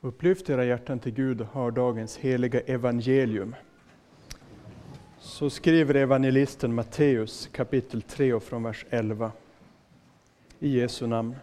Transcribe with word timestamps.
Upplyft 0.00 0.50
era 0.50 0.64
hjärtan 0.64 0.98
till 0.98 1.12
Gud 1.12 1.40
och 1.40 1.46
hör 1.52 1.70
dagens 1.70 2.16
heliga 2.16 2.60
evangelium. 2.60 3.54
Så 5.18 5.50
skriver 5.50 5.94
evangelisten 5.94 6.74
Matteus 6.74 7.48
kapitel 7.52 8.02
3 8.02 8.32
och 8.32 8.42
från 8.42 8.62
vers 8.62 8.86
11. 8.90 9.32
I 10.58 10.80
Jesu 10.80 11.06
namn. 11.06 11.36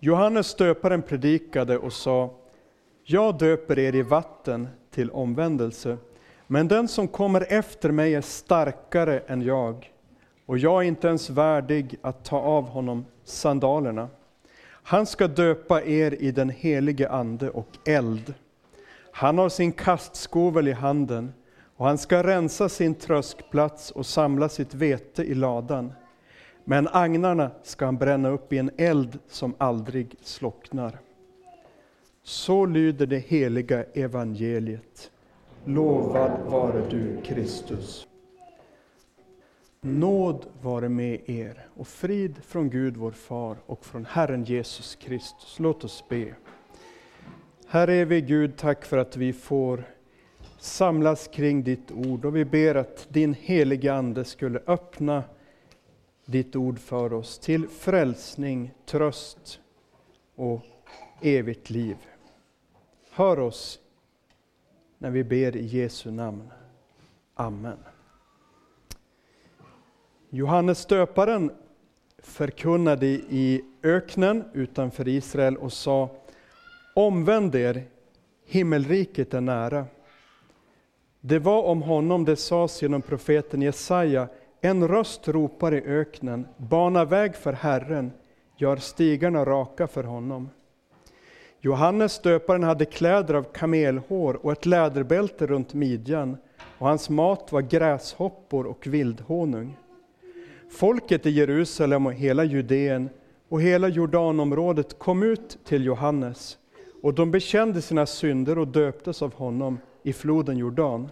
Johannes 0.00 0.54
döparen 0.54 1.02
predikade 1.02 1.78
och 1.78 1.92
sa, 1.92 2.30
Jag 3.04 3.38
döper 3.38 3.78
er 3.78 3.94
i 3.94 4.02
vatten 4.02 4.68
till 4.90 5.10
omvändelse, 5.10 5.96
men 6.46 6.68
den 6.68 6.88
som 6.88 7.08
kommer 7.08 7.52
efter 7.52 7.90
mig 7.90 8.14
är 8.14 8.20
starkare 8.20 9.20
än 9.20 9.42
jag, 9.42 9.92
och 10.46 10.58
jag 10.58 10.82
är 10.82 10.88
inte 10.88 11.08
ens 11.08 11.30
värdig 11.30 11.96
att 12.02 12.24
ta 12.24 12.40
av 12.40 12.68
honom 12.68 13.04
sandalerna. 13.24 14.08
Han 14.82 15.06
ska 15.06 15.28
döpa 15.28 15.82
er 15.82 16.22
i 16.22 16.30
den 16.30 16.50
helige 16.50 17.08
Ande 17.08 17.50
och 17.50 17.68
eld. 17.86 18.34
Han 19.12 19.38
har 19.38 19.48
sin 19.48 19.72
kastskovel 19.72 20.68
i 20.68 20.72
handen, 20.72 21.32
och 21.76 21.86
han 21.86 21.98
ska 21.98 22.22
rensa 22.22 22.68
sin 22.68 22.94
tröskplats 22.94 23.90
och 23.90 24.06
samla 24.06 24.48
sitt 24.48 24.74
vete 24.74 25.22
i 25.22 25.34
ladan. 25.34 25.92
Men 26.64 26.88
agnarna 26.92 27.50
ska 27.62 27.84
han 27.84 27.96
bränna 27.96 28.28
upp 28.28 28.52
i 28.52 28.58
en 28.58 28.70
eld 28.76 29.18
som 29.28 29.54
aldrig 29.58 30.14
slocknar. 30.22 30.98
Så 32.22 32.66
lyder 32.66 33.06
det 33.06 33.18
heliga 33.18 33.84
evangeliet. 33.84 35.10
Lovad 35.64 36.30
vare 36.46 36.82
du, 36.90 37.20
Kristus. 37.24 38.06
Nåd 39.82 40.46
vare 40.62 40.88
med 40.88 41.30
er 41.30 41.68
och 41.76 41.88
frid 41.88 42.44
från 42.44 42.70
Gud 42.70 42.96
vår 42.96 43.10
Far 43.10 43.56
och 43.66 43.84
från 43.84 44.04
Herren 44.04 44.44
Jesus 44.44 44.94
Kristus. 44.94 45.58
Låt 45.58 45.84
oss 45.84 46.04
be. 46.08 46.34
Herre 47.66 47.94
evige 47.94 48.20
Gud, 48.20 48.56
tack 48.56 48.84
för 48.84 48.98
att 48.98 49.16
vi 49.16 49.32
får 49.32 49.84
samlas 50.58 51.28
kring 51.28 51.64
ditt 51.64 51.90
ord 51.90 52.24
och 52.24 52.36
vi 52.36 52.44
ber 52.44 52.74
att 52.74 53.06
din 53.08 53.34
heliga 53.34 53.94
Ande 53.94 54.24
skulle 54.24 54.60
öppna 54.66 55.24
ditt 56.24 56.56
ord 56.56 56.78
för 56.78 57.12
oss 57.12 57.38
till 57.38 57.68
frälsning, 57.68 58.74
tröst 58.86 59.60
och 60.34 60.60
evigt 61.20 61.70
liv. 61.70 61.96
Hör 63.10 63.38
oss 63.38 63.80
när 64.98 65.10
vi 65.10 65.24
ber 65.24 65.56
i 65.56 65.66
Jesu 65.66 66.10
namn. 66.10 66.50
Amen. 67.34 67.78
Johannes 70.32 70.86
döparen 70.86 71.50
förkunnade 72.22 73.06
i 73.06 73.64
öknen 73.82 74.44
utanför 74.52 75.08
Israel 75.08 75.56
och 75.56 75.72
sa 75.72 76.08
Omvänd 76.94 77.54
er, 77.54 77.82
himmelriket 78.46 79.34
är 79.34 79.40
nära. 79.40 79.86
Det 81.20 81.38
var 81.38 81.62
om 81.62 81.82
honom 81.82 82.24
det 82.24 82.36
sades 82.36 82.82
genom 82.82 83.02
profeten 83.02 83.62
Jesaja 83.62 84.28
en 84.60 84.88
röst 84.88 85.28
ropar 85.28 85.74
i 85.74 85.82
öknen, 85.82 86.46
bana 86.56 87.04
väg 87.04 87.34
för 87.34 87.52
Herren, 87.52 88.12
gör 88.56 88.76
stigarna 88.76 89.44
raka 89.44 89.86
för 89.86 90.04
honom. 90.04 90.48
Johannes 91.60 92.18
döparen 92.18 92.62
hade 92.62 92.84
kläder 92.84 93.34
av 93.34 93.42
kamelhår 93.42 94.34
och 94.34 94.52
ett 94.52 94.66
läderbälte 94.66 95.46
runt 95.46 95.74
midjan, 95.74 96.36
och 96.78 96.88
hans 96.88 97.10
mat 97.10 97.52
var 97.52 97.60
gräshoppor 97.60 98.66
och 98.66 98.86
vildhonung. 98.86 99.76
Folket 100.70 101.26
i 101.26 101.30
Jerusalem 101.30 102.06
och 102.06 102.12
hela 102.12 102.44
Judeen 102.44 103.10
och 103.48 103.62
hela 103.62 103.88
Jordanområdet 103.88 104.98
kom 104.98 105.22
ut 105.22 105.58
till 105.64 105.84
Johannes, 105.84 106.58
och 107.02 107.14
de 107.14 107.30
bekände 107.30 107.82
sina 107.82 108.06
synder 108.06 108.58
och 108.58 108.68
döptes 108.68 109.22
av 109.22 109.34
honom 109.34 109.78
i 110.02 110.12
floden 110.12 110.56
Jordan. 110.56 111.08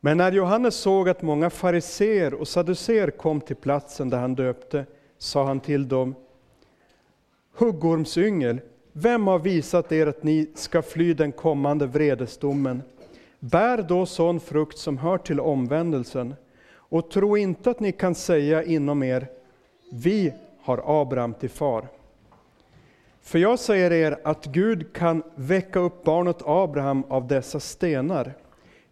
Men 0.00 0.16
när 0.16 0.32
Johannes 0.32 0.74
såg 0.74 1.08
att 1.08 1.22
många 1.22 1.50
fariseer 1.50 2.34
och 2.34 2.48
saduceer 2.48 3.10
kom 3.10 3.40
till 3.40 3.56
platsen 3.56 4.10
där 4.10 4.18
han 4.18 4.34
döpte, 4.34 4.86
sa 5.18 5.44
han 5.44 5.60
till 5.60 5.88
dem, 5.88 6.14
Huggormsyngel, 7.54 8.60
vem 8.92 9.26
har 9.26 9.38
visat 9.38 9.92
er 9.92 10.06
att 10.06 10.22
ni 10.22 10.50
ska 10.54 10.82
fly 10.82 11.14
den 11.14 11.32
kommande 11.32 11.86
vredesdomen? 11.86 12.82
Bär 13.40 13.82
då 13.82 14.06
sån 14.06 14.40
frukt 14.40 14.78
som 14.78 14.98
hör 14.98 15.18
till 15.18 15.40
omvändelsen, 15.40 16.34
och 16.88 17.10
tro 17.10 17.36
inte 17.36 17.70
att 17.70 17.80
ni 17.80 17.92
kan 17.92 18.14
säga 18.14 18.62
inom 18.62 19.02
er, 19.02 19.26
vi 19.92 20.32
har 20.60 21.00
Abraham 21.02 21.34
till 21.34 21.50
far. 21.50 21.88
För 23.22 23.38
jag 23.38 23.58
säger 23.58 23.92
er 23.92 24.18
att 24.24 24.46
Gud 24.46 24.92
kan 24.92 25.22
väcka 25.34 25.78
upp 25.78 26.04
barnet 26.04 26.36
Abraham 26.44 27.04
av 27.08 27.26
dessa 27.26 27.60
stenar. 27.60 28.34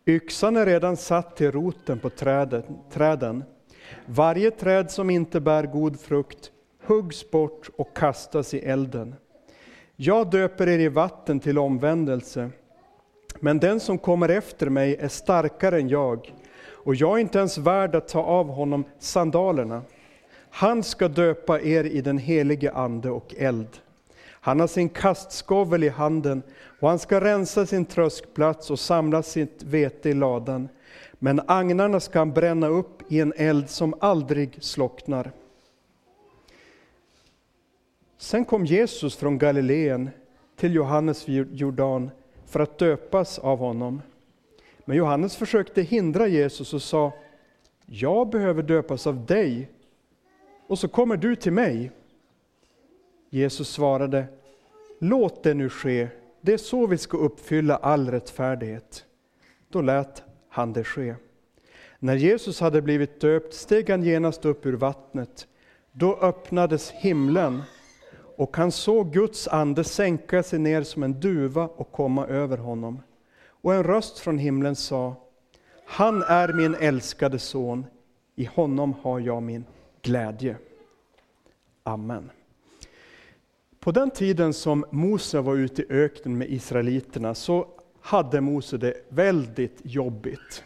Yxan 0.07 0.57
är 0.57 0.67
redan 0.67 0.97
satt 0.97 1.37
till 1.37 1.53
roten 1.53 1.99
på 1.99 2.11
träden, 2.11 2.63
träden. 2.91 3.45
Varje 4.07 4.51
träd 4.51 4.91
som 4.91 5.11
inte 5.11 5.41
bär 5.41 5.67
god 5.67 6.01
frukt 6.01 6.51
huggs 6.85 7.31
bort 7.31 7.71
och 7.77 7.97
kastas 7.97 8.55
i 8.55 8.59
elden. 8.59 9.15
Jag 9.97 10.31
döper 10.31 10.69
er 10.69 10.79
i 10.79 10.89
vatten 10.89 11.41
till 11.41 11.59
omvändelse, 11.59 12.51
men 13.41 13.59
den 13.59 13.81
som 13.81 13.99
kommer 13.99 14.29
efter 14.29 14.69
mig 14.71 14.97
är 14.97 15.09
starkare 15.09 15.77
än 15.77 15.89
jag, 15.89 16.33
och 16.87 16.95
jag 16.95 17.17
är 17.17 17.21
inte 17.21 17.39
ens 17.39 17.59
värd 17.59 17.95
att 17.95 18.09
ta 18.09 18.23
av 18.23 18.49
honom 18.49 18.85
sandalerna. 18.99 19.83
Han 20.51 20.83
ska 20.83 21.09
döpa 21.09 21.61
er 21.61 21.85
i 21.85 22.01
den 22.01 22.19
helige 22.19 22.73
Ande 22.73 23.11
och 23.11 23.35
eld. 23.39 23.69
Han 24.29 24.61
har 24.61 24.67
sin 24.67 24.89
kastskovel 24.89 25.85
i 25.85 25.89
handen 25.89 26.43
och 26.81 26.89
han 26.89 26.99
ska 26.99 27.21
rensa 27.21 27.67
sin 27.67 27.85
tröskplats 27.85 28.71
och 28.71 28.79
samla 28.79 29.23
sitt 29.23 29.63
vete 29.63 30.11
i 30.11 30.15
ladan. 30.15 30.69
Men 31.19 31.41
agnarna 31.47 32.01
ska 32.01 32.19
han 32.19 32.33
bränna 32.33 32.69
upp 32.69 33.13
i 33.13 33.21
en 33.21 33.33
eld 33.37 33.71
som 33.71 33.95
aldrig 34.01 34.59
slocknar. 34.61 35.33
Sen 38.19 38.45
kom 38.45 38.67
Jesus 38.67 39.17
från 39.17 39.39
Galileen 39.39 40.11
till 40.57 40.75
Johannes 40.75 41.29
vid 41.29 41.55
Jordan 41.55 42.11
för 42.47 42.61
att 42.61 42.79
döpas 42.79 43.39
av 43.39 43.59
honom. 43.59 44.03
Men 44.89 44.97
Johannes 44.97 45.37
försökte 45.37 45.83
hindra 45.83 46.27
Jesus 46.27 46.75
och 46.75 46.83
sa, 46.83 47.13
jag 47.87 48.31
behöver 48.31 48.63
döpas 48.63 49.07
av 49.07 49.27
dig, 49.27 49.71
och 50.67 50.79
så 50.79 50.89
kommer 50.89 51.17
du 51.17 51.37
till 51.37 51.53
mig. 51.53 51.91
Jesus 53.31 53.69
svarade, 53.69 54.27
låt 54.99 55.43
det 55.43 55.55
nu 55.55 55.69
ske, 55.69 56.09
det 56.41 56.53
är 56.53 56.59
så 56.59 56.87
vi 56.87 56.99
ska 56.99 57.17
uppfylla 57.17 57.77
all 57.77 58.11
rättfärdighet. 58.11 59.05
Då 59.69 59.83
lät 59.83 60.23
han 60.49 60.73
det 60.73 60.85
ske. 60.85 61.15
När 61.99 62.17
Jesus 62.17 62.61
hade 62.61 62.83
blivit 62.83 63.21
döpt 63.21 63.55
steg 63.55 63.91
han 63.91 64.03
genast 64.03 64.45
upp 64.45 64.67
ur 64.67 64.73
vattnet. 64.73 65.47
Då 65.93 66.17
öppnades 66.17 66.91
himlen 66.91 67.63
och 68.37 68.57
han 68.57 68.73
såg 68.73 69.13
Guds 69.13 69.49
ande 69.49 69.85
sänka 69.85 70.43
sig 70.43 70.59
ner 70.59 70.83
som 70.83 71.03
en 71.03 71.21
duva 71.21 71.69
och 71.77 71.93
komma 71.93 72.27
över 72.27 72.59
honom. 72.59 73.03
Och 73.67 73.75
en 73.75 73.85
röst 73.85 74.19
från 74.19 74.39
himlen 74.39 74.77
sa, 74.77 75.17
han 75.87 76.23
är 76.23 76.53
min 76.53 76.75
älskade 76.75 77.39
son, 77.39 77.87
i 78.37 78.45
honom 78.45 78.95
har 79.03 79.21
jag 79.21 79.43
min 79.43 79.65
glädje. 80.03 80.57
Amen. 81.83 82.31
På 83.81 83.93
den 83.93 84.11
tiden 84.11 84.53
som 84.53 84.85
Mose 84.91 85.41
var 85.41 85.57
ute 85.57 85.83
i 85.83 85.87
öknen 85.89 86.39
med 86.39 86.51
israeliterna 86.51 87.35
så 87.35 87.67
hade 88.01 88.41
Mose 88.41 88.77
det 88.77 88.95
väldigt 89.09 89.81
jobbigt. 89.83 90.65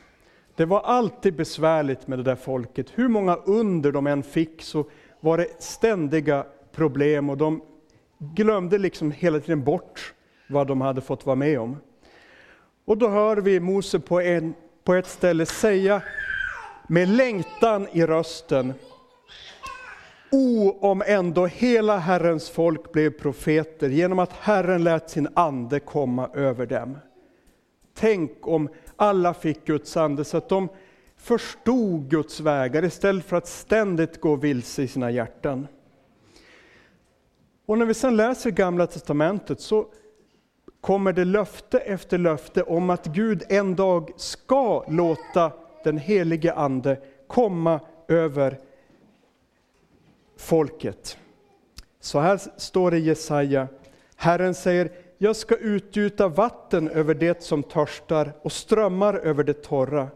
Det 0.55 0.65
var 0.65 0.81
alltid 0.81 1.35
besvärligt 1.35 2.07
med 2.07 2.19
det 2.19 2.23
där 2.23 2.37
folket. 2.37 2.87
Hur 2.95 3.09
många 3.09 3.37
under 3.37 3.93
de 3.93 4.07
än 4.07 4.23
fick 4.23 4.63
så 4.63 4.85
var 5.21 5.39
det 5.39 5.63
ständiga 5.63 6.47
problem 6.73 7.31
och 7.31 7.37
de 7.37 7.63
glömde 8.19 8.79
liksom 8.79 9.11
hela 9.11 9.41
tiden 9.41 9.65
bort 9.65 10.15
vad 10.49 10.67
de 10.67 10.81
hade 10.81 11.01
fått 11.01 11.27
vara 11.27 11.37
med 11.37 11.61
om. 11.61 11.77
Och 12.85 12.99
då 12.99 13.09
hör 13.09 13.37
vi 13.37 13.61
Mose 13.61 13.99
på, 14.01 14.21
en, 14.21 14.55
på 14.85 14.95
ett 14.95 15.07
ställe 15.07 15.47
säga 15.47 16.03
med 16.89 17.09
längtan 17.09 17.87
i 17.93 18.07
rösten, 18.07 18.75
O, 20.33 20.79
om 20.81 21.03
ändå 21.07 21.47
hela 21.47 21.99
Herrens 21.99 22.51
folk 22.51 22.93
blev 22.93 23.11
profeter 23.11 23.89
genom 23.89 24.19
att 24.19 24.33
Herren 24.33 24.85
lät 24.85 25.11
sin 25.11 25.29
ande 25.35 25.81
komma 25.81 26.29
över 26.35 26.67
dem. 26.67 26.99
Tänk 27.95 28.33
om 28.41 28.69
alla 28.97 29.35
fick 29.35 29.65
Guds 29.65 29.97
ande 29.97 30.25
så 30.25 30.37
att 30.37 30.49
de 30.49 30.69
förstod 31.17 32.11
Guds 32.11 32.41
vägar 32.41 32.85
istället 32.85 33.25
för 33.25 33.37
att 33.37 33.47
ständigt 33.47 34.21
gå 34.21 34.37
vilse 34.37 34.83
i 34.83 34.89
sina 34.89 35.11
hjärtan. 35.11 35.67
Och 37.67 37.79
när 37.79 37.87
vi 37.87 37.95
sedan 37.95 38.17
läser 38.17 38.51
Gamla 38.51 38.87
Testamentet 38.87 39.61
så 39.61 39.87
kommer 40.81 41.13
det 41.13 41.25
löfte 41.25 41.79
efter 41.79 42.19
löfte 42.19 42.63
om 42.63 42.91
att 42.91 43.07
Gud 43.07 43.43
en 43.49 43.77
dag 43.77 44.11
ska 44.17 44.85
låta 44.89 45.53
den 45.85 45.99
helige 45.99 46.53
Ande 46.53 46.99
komma 47.27 47.81
över 48.09 48.59
folket. 50.37 51.19
Så 52.01 52.21
här 52.21 52.41
står 52.57 52.91
det 52.91 52.99
i 52.99 53.01
Jesaja. 53.01 53.69
Herren 54.17 54.55
säger, 54.55 54.91
jag 55.19 55.37
ska 55.37 55.57
utgjuta 55.57 56.29
vatten 56.29 56.89
över 56.89 57.15
det 57.15 57.43
som 57.43 57.63
törstar 57.63 58.33
och 58.43 58.53
strömmar 58.53 59.15
över 59.15 59.45
det 59.45 59.63
torra. 59.63 60.09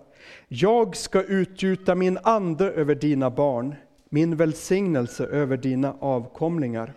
Jag 0.48 0.96
ska 0.96 1.22
utgjuta 1.22 1.94
min 1.94 2.18
ande 2.22 2.70
över 2.70 2.94
dina 2.94 3.30
barn, 3.30 3.74
min 4.08 4.36
välsignelse 4.36 5.26
över 5.26 5.56
dina 5.56 5.96
avkomlingar. 6.00 6.94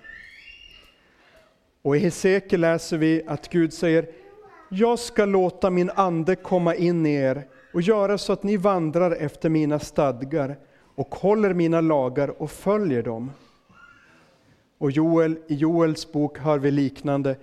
Och 1.87 1.97
i 1.97 1.99
Hesekiel 1.99 2.61
läser 2.61 2.97
vi 2.97 3.23
att 3.27 3.49
Gud 3.49 3.73
säger, 3.73 4.07
jag 4.69 4.99
ska 4.99 5.25
låta 5.25 5.69
min 5.69 5.91
ande 5.95 6.35
komma 6.35 6.75
in 6.75 7.05
i 7.05 7.13
er 7.13 7.47
och 7.73 7.81
göra 7.81 8.17
så 8.17 8.33
att 8.33 8.43
ni 8.43 8.57
vandrar 8.57 9.11
efter 9.11 9.49
mina 9.49 9.79
stadgar 9.79 10.57
och 10.95 11.15
håller 11.15 11.53
mina 11.53 11.81
lagar 11.81 12.41
och 12.41 12.51
följer 12.51 13.03
dem. 13.03 13.31
Och 14.77 14.91
Joel, 14.91 15.37
i 15.47 15.55
Joels 15.55 16.11
bok 16.11 16.37
hör 16.37 16.57
vi 16.57 16.71
liknande. 16.71 17.35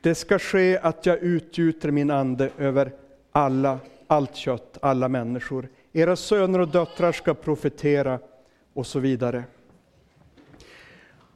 Det 0.00 0.14
ska 0.14 0.38
ske 0.38 0.78
att 0.78 1.06
jag 1.06 1.18
utgjuter 1.18 1.90
min 1.90 2.10
ande 2.10 2.50
över 2.58 2.92
alla, 3.32 3.78
allt 4.06 4.36
kött, 4.36 4.78
alla 4.82 5.08
människor. 5.08 5.68
Era 5.92 6.16
söner 6.16 6.58
och 6.58 6.68
döttrar 6.68 7.12
ska 7.12 7.34
profetera 7.34 8.18
och 8.72 8.86
så 8.86 8.98
vidare. 8.98 9.44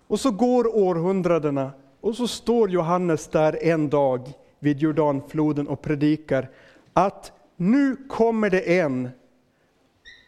Och 0.06 0.20
så 0.20 0.30
går 0.30 0.76
århundradena 0.76 1.72
och 2.00 2.16
så 2.16 2.28
står 2.28 2.70
Johannes 2.70 3.28
där 3.28 3.64
en 3.64 3.90
dag 3.90 4.32
vid 4.58 4.78
Jordanfloden 4.78 5.68
och 5.68 5.82
predikar 5.82 6.48
att 6.92 7.32
nu 7.56 7.96
kommer 8.08 8.50
det 8.50 8.78
en 8.78 9.10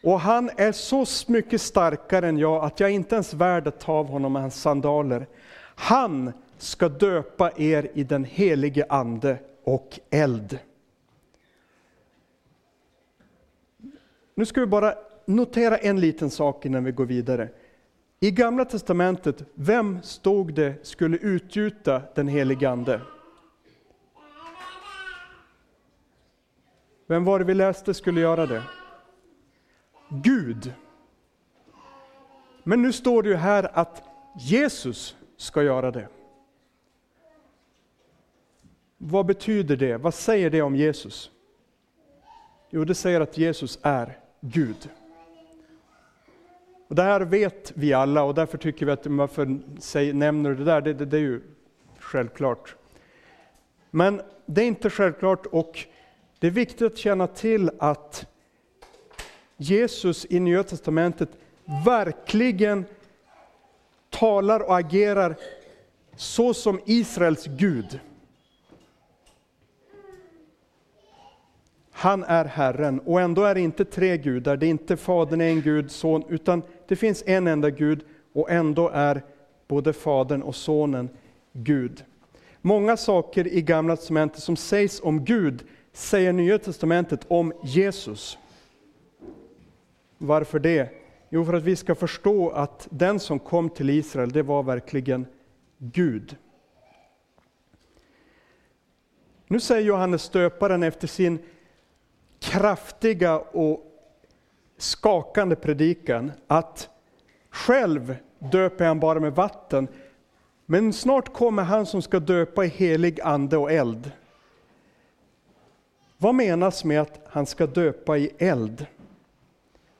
och 0.03 0.19
han 0.19 0.49
är 0.57 0.71
så 0.71 1.05
mycket 1.31 1.61
starkare 1.61 2.27
än 2.27 2.37
jag 2.37 2.63
att 2.63 2.79
jag 2.79 2.91
inte 2.91 3.15
ens 3.15 3.33
är 3.33 3.37
värd 3.37 3.67
att 3.67 3.79
ta 3.79 3.93
av 3.93 4.07
honom 4.07 4.35
hans 4.35 4.61
sandaler. 4.61 5.27
Han 5.75 6.33
ska 6.57 6.89
döpa 6.89 7.51
er 7.57 7.91
i 7.93 8.03
den 8.03 8.23
helige 8.23 8.85
ande 8.89 9.37
och 9.63 9.99
eld. 10.09 10.59
Nu 14.35 14.45
ska 14.45 14.59
vi 14.59 14.67
bara 14.67 14.93
notera 15.25 15.77
en 15.77 15.99
liten 15.99 16.29
sak 16.29 16.65
innan 16.65 16.83
vi 16.83 16.91
går 16.91 17.05
vidare. 17.05 17.49
I 18.23 18.31
Gamla 18.31 18.65
Testamentet, 18.65 19.43
vem 19.53 20.01
stod 20.01 20.53
det 20.53 20.87
skulle 20.87 21.17
utgjuta 21.17 22.01
den 22.15 22.27
helige 22.27 22.69
Ande? 22.69 23.01
Vem 27.07 27.25
var 27.25 27.39
det 27.39 27.45
vi 27.45 27.53
läste 27.53 27.93
skulle 27.93 28.21
göra 28.21 28.45
det? 28.45 28.63
Gud. 30.09 30.73
Men 32.63 32.81
nu 32.81 32.93
står 32.93 33.23
det 33.23 33.29
ju 33.29 33.35
här 33.35 33.71
att 33.73 34.03
Jesus 34.39 35.15
ska 35.37 35.63
göra 35.63 35.91
det. 35.91 36.07
Vad 38.97 39.25
betyder 39.25 39.77
det? 39.77 39.97
Vad 39.97 40.13
säger 40.13 40.49
det 40.49 40.61
om 40.61 40.75
Jesus? 40.75 41.31
Jo, 42.69 42.85
det 42.85 42.95
säger 42.95 43.21
att 43.21 43.37
Jesus 43.37 43.79
är 43.81 44.19
Gud. 44.41 44.89
Och 46.91 46.95
det 46.95 47.03
här 47.03 47.21
vet 47.21 47.71
vi 47.75 47.93
alla 47.93 48.23
och 48.23 48.33
därför 48.33 48.57
tycker 48.57 48.85
vi 48.85 48.91
att 48.91 49.07
varför 49.07 49.59
säger, 49.79 50.13
nämner 50.13 50.49
du 50.49 50.55
det 50.55 50.63
där, 50.63 50.81
det, 50.81 50.93
det, 50.93 51.05
det 51.05 51.17
är 51.17 51.21
ju 51.21 51.41
självklart. 51.99 52.75
Men 53.91 54.21
det 54.45 54.61
är 54.61 54.65
inte 54.65 54.89
självklart 54.89 55.45
och 55.45 55.85
det 56.39 56.47
är 56.47 56.51
viktigt 56.51 56.81
att 56.81 56.97
känna 56.97 57.27
till 57.27 57.71
att 57.79 58.25
Jesus 59.57 60.25
i 60.29 60.39
Nya 60.39 60.63
Testamentet 60.63 61.29
verkligen 61.85 62.85
talar 64.09 64.59
och 64.59 64.77
agerar 64.77 65.35
så 66.15 66.53
som 66.53 66.79
Israels 66.85 67.45
Gud. 67.45 67.99
Han 72.01 72.23
är 72.23 72.45
Herren 72.45 72.99
och 72.99 73.21
ändå 73.21 73.43
är 73.43 73.55
det 73.55 73.61
inte 73.61 73.85
tre 73.85 74.17
gudar, 74.17 74.57
det 74.57 74.65
är 74.65 74.69
inte 74.69 74.97
Fadern 74.97 75.41
en 75.41 75.61
Gud, 75.61 75.91
Son, 75.91 76.23
utan 76.29 76.61
det 76.91 76.95
finns 76.95 77.23
en 77.25 77.47
enda 77.47 77.69
Gud 77.69 78.05
och 78.33 78.51
ändå 78.51 78.89
är 78.89 79.23
både 79.67 79.93
Fadern 79.93 80.41
och 80.41 80.55
Sonen 80.55 81.09
Gud. 81.53 82.05
Många 82.61 82.97
saker 82.97 83.47
i 83.47 83.61
Gamla 83.61 83.95
Testamentet 83.95 84.43
som 84.43 84.55
sägs 84.55 85.01
om 85.03 85.25
Gud 85.25 85.63
säger 85.93 86.33
Nya 86.33 86.59
Testamentet 86.59 87.25
om 87.27 87.53
Jesus. 87.63 88.37
Varför 90.17 90.59
det? 90.59 90.89
Jo, 91.29 91.45
för 91.45 91.53
att 91.53 91.63
vi 91.63 91.75
ska 91.75 91.95
förstå 91.95 92.49
att 92.49 92.87
den 92.89 93.19
som 93.19 93.39
kom 93.39 93.69
till 93.69 93.89
Israel, 93.89 94.31
det 94.31 94.43
var 94.43 94.63
verkligen 94.63 95.25
Gud. 95.77 96.35
Nu 99.47 99.59
säger 99.59 99.87
Johannes 99.87 100.21
stöparen 100.21 100.83
efter 100.83 101.07
sin 101.07 101.39
kraftiga 102.39 103.39
och 103.39 103.90
skakande 104.81 105.55
predikan 105.55 106.31
att 106.47 106.89
själv 107.49 108.15
döper 108.39 108.85
han 108.85 108.99
bara 108.99 109.19
med 109.19 109.35
vatten, 109.35 109.87
men 110.65 110.93
snart 110.93 111.33
kommer 111.33 111.63
han 111.63 111.85
som 111.85 112.01
ska 112.01 112.19
döpa 112.19 112.65
i 112.65 112.67
helig 112.67 113.21
ande 113.21 113.57
och 113.57 113.71
eld. 113.71 114.11
Vad 116.17 116.35
menas 116.35 116.83
med 116.83 117.01
att 117.01 117.19
han 117.25 117.45
ska 117.45 117.67
döpa 117.67 118.17
i 118.17 118.31
eld? 118.37 118.85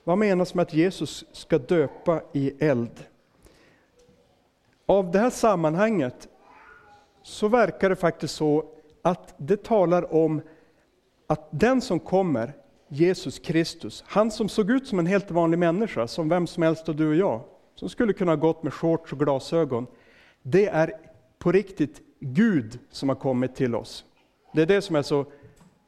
Vad 0.04 0.18
menas 0.18 0.54
med 0.54 0.64
att 0.64 0.74
Jesus 0.74 1.26
ska 1.32 1.58
döpa 1.58 2.22
i 2.34 2.66
eld? 2.66 3.06
Av 4.86 5.12
det 5.12 5.20
här 5.20 5.30
sammanhanget 5.30 6.28
så 7.24 7.48
verkar 7.48 7.90
det 7.90 7.96
faktiskt 7.96 8.36
så 8.36 8.66
att 9.02 9.34
det 9.38 9.64
talar 9.64 10.14
om 10.14 10.42
att 11.28 11.48
den 11.50 11.82
som 11.82 12.00
kommer, 12.00 12.54
Jesus 12.94 13.40
Kristus, 13.40 14.04
han 14.08 14.32
som 14.32 14.50
såg 14.50 14.72
ut 14.72 14.88
som 14.88 15.00
en 15.00 15.06
helt 15.06 15.32
vanlig 15.32 15.60
människa, 15.60 16.08
som 16.08 16.30
vem 16.30 16.48
som 16.48 16.64
helst 16.64 16.90
av 16.90 16.96
du 16.96 17.08
och 17.08 17.16
jag, 17.16 17.42
som 17.76 17.90
skulle 17.90 18.14
kunna 18.14 18.32
ha 18.32 18.36
gått 18.36 18.64
med 18.64 18.74
shorts 18.74 19.14
och 19.14 19.20
glasögon, 19.20 19.88
det 20.42 20.68
är 20.68 20.94
på 21.40 21.52
riktigt 21.52 22.02
Gud 22.20 22.80
som 22.90 23.10
har 23.10 23.16
kommit 23.16 23.56
till 23.56 23.76
oss. 23.76 24.06
Det 24.54 24.62
är 24.62 24.66
det 24.66 24.82
som 24.82 24.96
är 24.96 25.02
så 25.02 25.26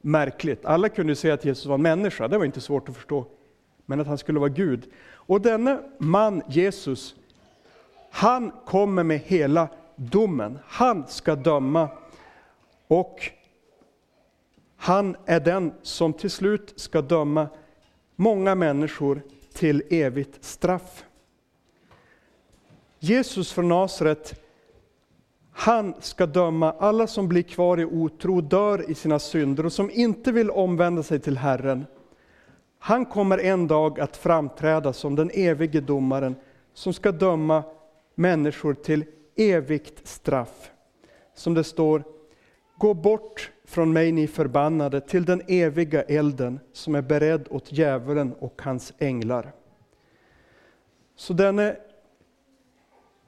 märkligt. 0.00 0.64
Alla 0.64 0.88
kunde 0.88 1.16
se 1.16 1.30
att 1.30 1.44
Jesus 1.44 1.66
var 1.66 1.74
en 1.74 1.82
människa, 1.82 2.28
det 2.28 2.38
var 2.38 2.44
inte 2.44 2.60
svårt 2.60 2.88
att 2.88 2.96
förstå. 2.96 3.26
Men 3.86 4.00
att 4.00 4.06
han 4.06 4.18
skulle 4.18 4.38
vara 4.38 4.48
Gud. 4.48 4.84
Och 5.12 5.40
denne 5.40 5.78
man, 5.98 6.42
Jesus, 6.48 7.14
han 8.10 8.52
kommer 8.66 9.02
med 9.02 9.18
hela 9.18 9.68
domen. 9.96 10.58
Han 10.66 11.06
ska 11.06 11.34
döma. 11.36 11.88
Och 12.88 13.30
han 14.84 15.16
är 15.24 15.40
den 15.40 15.72
som 15.82 16.12
till 16.12 16.30
slut 16.30 16.72
ska 16.76 17.02
döma 17.02 17.48
många 18.16 18.54
människor 18.54 19.22
till 19.52 19.82
evigt 19.90 20.44
straff. 20.44 21.04
Jesus 22.98 23.52
från 23.52 23.68
Nasaret, 23.68 24.42
han 25.52 25.94
ska 26.00 26.26
döma 26.26 26.72
alla 26.72 27.06
som 27.06 27.28
blir 27.28 27.42
kvar 27.42 27.80
i 27.80 27.84
otro, 27.84 28.40
dör 28.40 28.90
i 28.90 28.94
sina 28.94 29.18
synder 29.18 29.66
och 29.66 29.72
som 29.72 29.90
inte 29.90 30.32
vill 30.32 30.50
omvända 30.50 31.02
sig 31.02 31.20
till 31.20 31.38
Herren. 31.38 31.86
Han 32.78 33.06
kommer 33.06 33.38
en 33.38 33.66
dag 33.66 34.00
att 34.00 34.16
framträda 34.16 34.92
som 34.92 35.14
den 35.16 35.30
evige 35.34 35.80
domaren 35.80 36.34
som 36.74 36.92
ska 36.92 37.12
döma 37.12 37.62
människor 38.14 38.74
till 38.74 39.04
evigt 39.36 40.08
straff. 40.08 40.70
Som 41.34 41.54
det 41.54 41.64
står, 41.64 42.04
gå 42.78 42.94
bort 42.94 43.50
från 43.64 43.92
mig 43.92 44.12
ni 44.12 44.26
förbannade 44.26 45.00
till 45.00 45.24
den 45.24 45.42
eviga 45.46 46.02
elden 46.02 46.60
som 46.72 46.94
är 46.94 47.02
beredd 47.02 47.46
åt 47.50 47.72
djävulen 47.72 48.34
och 48.38 48.62
hans 48.62 48.92
änglar. 48.98 49.52
Så 51.16 51.32
denne 51.32 51.76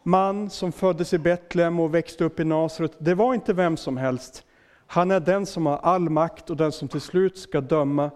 man 0.02 0.50
som 0.50 0.72
föddes 0.72 1.14
i 1.14 1.18
Betlehem 1.18 1.80
och 1.80 1.94
växte 1.94 2.24
upp 2.24 2.40
i 2.40 2.44
Nasaret, 2.44 2.92
det 2.98 3.14
var 3.14 3.34
inte 3.34 3.52
vem 3.52 3.76
som 3.76 3.96
helst. 3.96 4.46
Han 4.86 5.10
är 5.10 5.20
den 5.20 5.46
som 5.46 5.66
har 5.66 5.76
all 5.76 6.10
makt 6.10 6.50
och 6.50 6.56
den 6.56 6.72
som 6.72 6.88
till 6.88 7.00
slut 7.00 7.38
ska 7.38 7.60
döma 7.60 8.10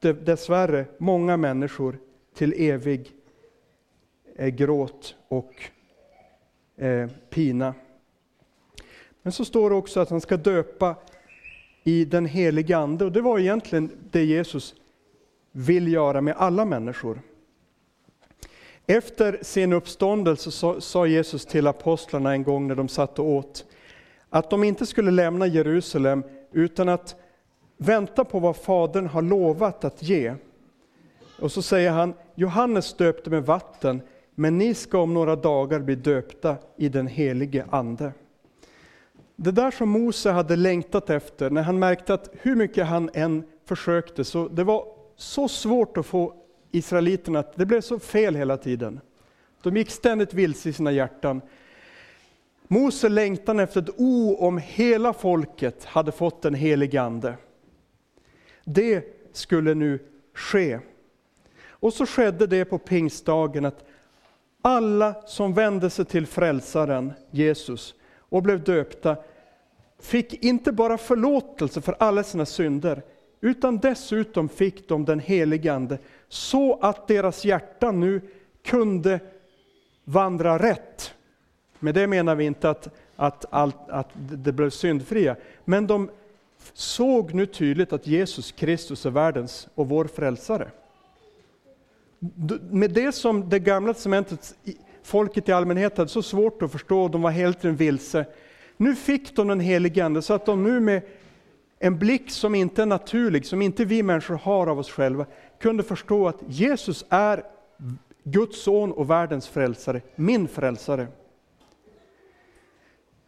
dessvärre 0.00 0.86
många 0.98 1.36
människor 1.36 1.98
till 2.34 2.52
evig 2.56 3.12
eh, 4.36 4.48
gråt 4.48 5.16
och 5.28 5.54
eh, 6.76 7.08
pina. 7.30 7.74
Men 9.22 9.32
så 9.32 9.44
står 9.44 9.70
det 9.70 9.76
också 9.76 10.00
att 10.00 10.10
han 10.10 10.20
ska 10.20 10.36
döpa 10.36 10.96
i 11.82 12.04
den 12.04 12.26
helige 12.26 12.76
Ande, 12.76 13.04
och 13.04 13.12
det 13.12 13.20
var 13.20 13.38
egentligen 13.38 13.90
det 14.10 14.24
Jesus 14.24 14.74
vill 15.52 15.92
göra 15.92 16.20
med 16.20 16.34
alla 16.36 16.64
människor. 16.64 17.20
Efter 18.86 19.38
sin 19.42 19.72
uppståndelse 19.72 20.80
sa 20.80 21.06
Jesus 21.06 21.46
till 21.46 21.66
apostlarna 21.66 22.32
en 22.32 22.42
gång 22.42 22.68
när 22.68 22.74
de 22.74 22.88
satt 22.88 23.18
och 23.18 23.26
åt, 23.26 23.64
att 24.30 24.50
de 24.50 24.64
inte 24.64 24.86
skulle 24.86 25.10
lämna 25.10 25.46
Jerusalem 25.46 26.22
utan 26.52 26.88
att 26.88 27.16
vänta 27.76 28.24
på 28.24 28.38
vad 28.38 28.56
Fadern 28.56 29.06
har 29.06 29.22
lovat 29.22 29.84
att 29.84 30.02
ge. 30.02 30.34
Och 31.40 31.52
så 31.52 31.62
säger 31.62 31.90
han, 31.90 32.14
Johannes 32.34 32.94
döpte 32.94 33.30
med 33.30 33.46
vatten, 33.46 34.02
men 34.34 34.58
ni 34.58 34.74
ska 34.74 34.98
om 34.98 35.14
några 35.14 35.36
dagar 35.36 35.80
bli 35.80 35.94
döpta 35.94 36.56
i 36.76 36.88
den 36.88 37.06
helige 37.06 37.64
Ande. 37.70 38.12
Det 39.44 39.52
där 39.52 39.70
som 39.70 39.88
Mose 39.88 40.30
hade 40.30 40.56
längtat 40.56 41.10
efter, 41.10 41.50
när 41.50 41.62
han 41.62 41.78
märkte 41.78 42.14
att 42.14 42.30
hur 42.32 42.56
mycket 42.56 42.86
han 42.86 43.10
än 43.14 43.44
försökte, 43.64 44.24
så 44.24 44.48
det 44.48 44.64
var 44.64 44.86
så 45.16 45.48
svårt 45.48 45.96
att 45.96 46.06
få 46.06 46.34
israeliterna 46.70 47.38
att, 47.38 47.56
det 47.56 47.66
blev 47.66 47.80
så 47.80 47.98
fel 47.98 48.34
hela 48.34 48.56
tiden. 48.56 49.00
De 49.62 49.76
gick 49.76 49.90
ständigt 49.90 50.34
vilse 50.34 50.68
i 50.68 50.72
sina 50.72 50.92
hjärtan. 50.92 51.40
Mose 52.68 53.08
längtan 53.08 53.60
efter 53.60 53.82
ett 53.82 53.90
o 53.96 54.36
om 54.38 54.58
hela 54.58 55.12
folket 55.12 55.84
hade 55.84 56.12
fått 56.12 56.44
en 56.44 56.54
helig 56.54 56.96
Ande. 56.96 57.34
Det 58.64 59.04
skulle 59.32 59.74
nu 59.74 59.98
ske. 60.34 60.78
Och 61.68 61.92
så 61.92 62.06
skedde 62.06 62.46
det 62.46 62.64
på 62.64 62.78
pingstdagen 62.78 63.64
att 63.64 63.84
alla 64.62 65.14
som 65.26 65.54
vände 65.54 65.90
sig 65.90 66.04
till 66.04 66.26
frälsaren 66.26 67.12
Jesus 67.30 67.94
och 68.18 68.42
blev 68.42 68.64
döpta 68.64 69.16
fick 70.02 70.44
inte 70.44 70.72
bara 70.72 70.98
förlåtelse 70.98 71.80
för 71.80 71.96
alla 71.98 72.22
sina 72.22 72.46
synder, 72.46 73.02
utan 73.40 73.78
dessutom 73.78 74.48
fick 74.48 74.88
de 74.88 75.04
den 75.04 75.20
helige 75.20 75.74
Ande, 75.74 75.98
så 76.28 76.78
att 76.80 77.08
deras 77.08 77.44
hjärtan 77.44 78.00
nu 78.00 78.20
kunde 78.64 79.20
vandra 80.04 80.58
rätt. 80.58 81.14
Med 81.78 81.94
det 81.94 82.06
menar 82.06 82.34
vi 82.34 82.44
inte 82.44 82.70
att, 82.70 82.88
att, 83.16 83.44
allt, 83.50 83.76
att 83.88 84.08
det 84.14 84.52
blev 84.52 84.70
syndfria, 84.70 85.36
men 85.64 85.86
de 85.86 86.10
såg 86.72 87.34
nu 87.34 87.46
tydligt 87.46 87.92
att 87.92 88.06
Jesus 88.06 88.52
Kristus 88.52 89.06
är 89.06 89.10
världens 89.10 89.68
och 89.74 89.88
vår 89.88 90.04
frälsare. 90.04 90.70
Med 92.70 92.90
det 92.90 93.12
som 93.12 93.48
det 93.48 93.58
gamla 93.58 93.94
testamentet, 93.94 94.54
folket 95.02 95.48
i 95.48 95.52
allmänhet 95.52 95.98
hade 95.98 96.10
så 96.10 96.22
svårt 96.22 96.62
att 96.62 96.72
förstå, 96.72 97.08
de 97.08 97.22
var 97.22 97.30
helt 97.30 97.64
vilse. 97.64 98.26
Nu 98.82 98.94
fick 98.94 99.36
de 99.36 99.48
den 99.48 99.60
helige 99.60 100.04
Ande 100.04 100.22
så 100.22 100.34
att 100.34 100.46
de 100.46 100.62
nu 100.62 100.80
med 100.80 101.02
en 101.78 101.98
blick 101.98 102.30
som 102.30 102.54
inte 102.54 102.82
är 102.82 102.86
naturlig, 102.86 103.46
som 103.46 103.62
inte 103.62 103.84
vi 103.84 104.02
människor 104.02 104.34
har 104.34 104.66
av 104.66 104.78
oss 104.78 104.90
själva, 104.90 105.26
kunde 105.58 105.82
förstå 105.82 106.28
att 106.28 106.40
Jesus 106.46 107.04
är 107.08 107.42
Guds 108.24 108.62
son 108.62 108.92
och 108.92 109.10
världens 109.10 109.48
frälsare, 109.48 110.00
min 110.14 110.48
frälsare. 110.48 111.06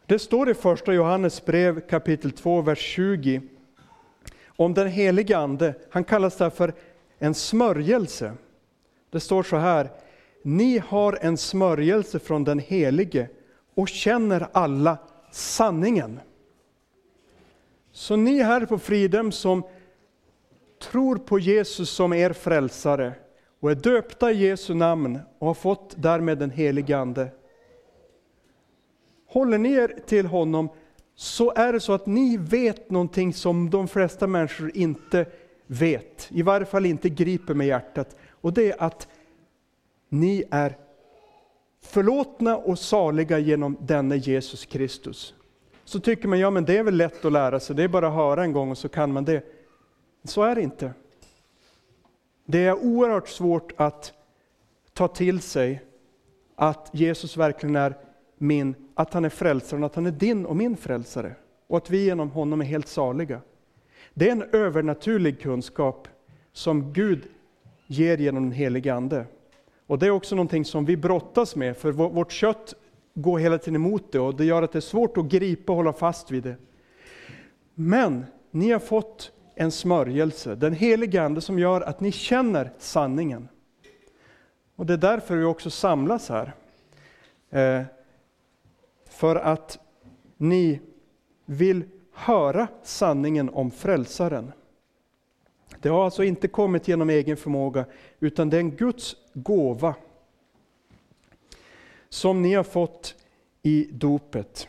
Det 0.07 0.19
står 0.19 0.51
i 0.51 0.55
första 0.55 0.93
Johannes 0.93 1.45
brev 1.45 1.81
kapitel 1.81 2.33
2, 2.33 2.61
vers 2.61 2.79
20 2.79 3.43
om 4.47 4.75
den 4.75 4.89
helige 4.89 5.39
Ande. 5.39 5.75
Han 5.91 6.05
kallas 6.05 6.37
därför 6.37 6.73
en 7.19 7.35
smörjelse. 7.35 8.33
Det 9.11 9.21
står 9.21 9.43
så 9.43 9.57
här, 9.57 9.91
ni 10.43 10.79
har 10.79 11.19
en 11.21 11.37
smörjelse 11.37 12.19
från 12.19 12.45
den 12.45 12.59
helige 12.59 13.29
och 13.75 13.89
känner 13.89 14.47
alla 14.53 14.99
sanningen. 15.35 16.21
Så 17.93 18.17
ni 18.17 18.43
här 18.43 18.67
på 18.67 18.79
Fridhem 18.79 19.33
som 19.33 19.63
tror 20.83 21.17
på 21.17 21.39
Jesus 21.39 21.91
som 21.91 22.13
er 22.13 22.33
frälsare 22.33 23.13
och 23.61 23.71
är 23.71 23.75
döpta 23.75 24.33
i 24.33 24.37
Jesu 24.37 24.75
namn 24.75 25.19
och 25.39 25.47
har 25.47 25.55
fått 25.55 25.95
därmed 25.97 26.39
den 26.39 26.51
helige 26.51 26.99
Ande. 26.99 27.29
Håller 29.29 29.59
ni 29.59 29.73
er 29.73 30.01
till 30.07 30.27
honom 30.27 30.69
så 31.15 31.53
är 31.57 31.73
det 31.73 31.81
så 31.81 31.93
att 31.93 32.07
ni 32.07 32.37
vet 32.37 32.91
någonting 32.91 33.33
som 33.33 33.71
de 33.71 33.89
flesta 33.89 34.27
människor 34.27 34.77
inte 34.77 35.27
vet, 35.67 36.29
i 36.31 36.43
varje 36.43 36.67
fall 36.67 36.87
inte 36.87 37.09
griper 37.09 37.55
med 37.55 37.67
hjärtat. 37.67 38.17
Och 38.31 38.53
det 38.53 38.71
är 38.71 38.83
att 38.83 39.09
ni 40.09 40.45
är 40.51 40.77
förlåtna 41.85 42.57
och 42.57 42.79
saliga 42.79 43.39
genom 43.39 43.77
denne 43.81 44.17
Jesus 44.17 44.67
Kristus. 44.67 45.35
Så 45.85 46.01
tycker 46.01 46.29
man, 46.29 46.39
ja 46.39 46.51
men 46.51 46.65
det 46.65 46.77
är 46.77 46.83
väl 46.83 46.97
lätt 46.97 47.25
att 47.25 47.33
lära 47.33 47.61
sig, 47.61 47.77
det 47.77 47.83
är 47.83 47.89
bara 47.89 48.09
att 48.09 48.15
höra 48.15 48.45
en 48.45 48.53
gång 48.53 48.71
och 48.71 48.79
så 48.79 48.89
kan 48.89 49.13
man 49.13 49.25
det. 49.25 49.43
Så 50.25 50.43
är 50.43 50.55
det 50.55 50.63
inte. 50.63 50.93
Det 52.47 52.65
är 52.65 52.85
oerhört 52.85 53.29
svårt 53.29 53.73
att 53.77 54.13
ta 54.93 55.09
till 55.09 55.41
sig 55.41 55.83
att 56.57 56.91
Jesus 56.93 57.37
verkligen 57.37 57.77
är 57.77 57.97
min, 58.39 58.75
att 58.95 59.15
han 59.15 59.25
är 59.25 59.29
frälsaren, 59.29 59.85
att 59.85 59.95
han 59.95 60.07
är 60.07 60.11
din 60.11 60.47
och 60.47 60.57
min 60.57 60.77
frälsare. 60.77 61.35
Och 61.67 61.77
att 61.77 61.91
vi 61.91 62.05
genom 62.05 62.31
honom 62.31 62.61
är 62.61 62.65
helt 62.65 62.89
saliga. 62.89 63.41
Det 64.15 64.29
är 64.29 64.33
en 64.33 64.45
övernaturlig 64.53 65.41
kunskap 65.41 66.09
som 66.53 66.93
Gud 66.93 67.25
ger 67.87 68.19
genom 68.19 68.43
den 68.43 68.53
helige 68.53 68.95
Ande. 68.95 69.27
Och 69.87 69.99
det 69.99 70.07
är 70.07 70.11
också 70.11 70.35
någonting 70.35 70.65
som 70.65 70.85
vi 70.85 70.97
brottas 70.97 71.57
med, 71.57 71.77
för 71.77 71.93
vårt 71.93 72.33
kött 72.33 72.75
går 73.15 73.39
hela 73.39 73.59
tiden 73.59 73.77
emot 73.77 74.13
det 74.13 74.19
och 74.19 74.35
det 74.35 74.45
gör 74.45 74.63
att 74.63 74.73
det 74.73 74.79
är 74.79 74.81
svårt 74.81 75.17
att 75.17 75.25
gripa 75.25 75.73
och 75.73 75.77
hålla 75.77 75.93
fast 75.93 76.31
vid 76.31 76.43
det. 76.43 76.57
Men 77.75 78.25
ni 78.51 78.71
har 78.71 78.79
fått 78.79 79.33
en 79.55 79.71
smörjelse, 79.71 80.55
den 80.55 80.73
helige 80.73 81.23
Ande 81.23 81.41
som 81.41 81.59
gör 81.59 81.81
att 81.81 82.01
ni 82.01 82.13
känner 82.13 82.73
sanningen. 82.79 83.49
Och 84.77 84.87
det 84.87 84.93
är 84.93 84.99
därför 84.99 85.37
vi 85.37 85.45
också 85.45 85.71
samlas 85.71 86.29
här. 86.29 86.55
Eh, 87.51 87.83
för 89.09 89.37
att 89.37 89.79
ni 90.37 90.81
vill 91.47 91.85
höra 92.13 92.69
sanningen 92.83 93.49
om 93.49 93.71
frälsaren. 93.71 94.53
Det 95.81 95.89
har 95.89 96.05
alltså 96.05 96.25
inte 96.25 96.49
kommit 96.49 96.89
genom 96.89 97.11
egen 97.11 97.37
förmåga, 97.37 97.85
utan 98.21 98.51
det 98.51 98.57
är 98.57 98.61
en 98.61 98.77
Guds 98.77 99.17
gåva 99.35 99.95
som 102.09 102.43
ni 102.43 102.55
har 102.55 102.65
fått 102.65 103.15
i 103.63 103.89
dopet. 103.91 104.69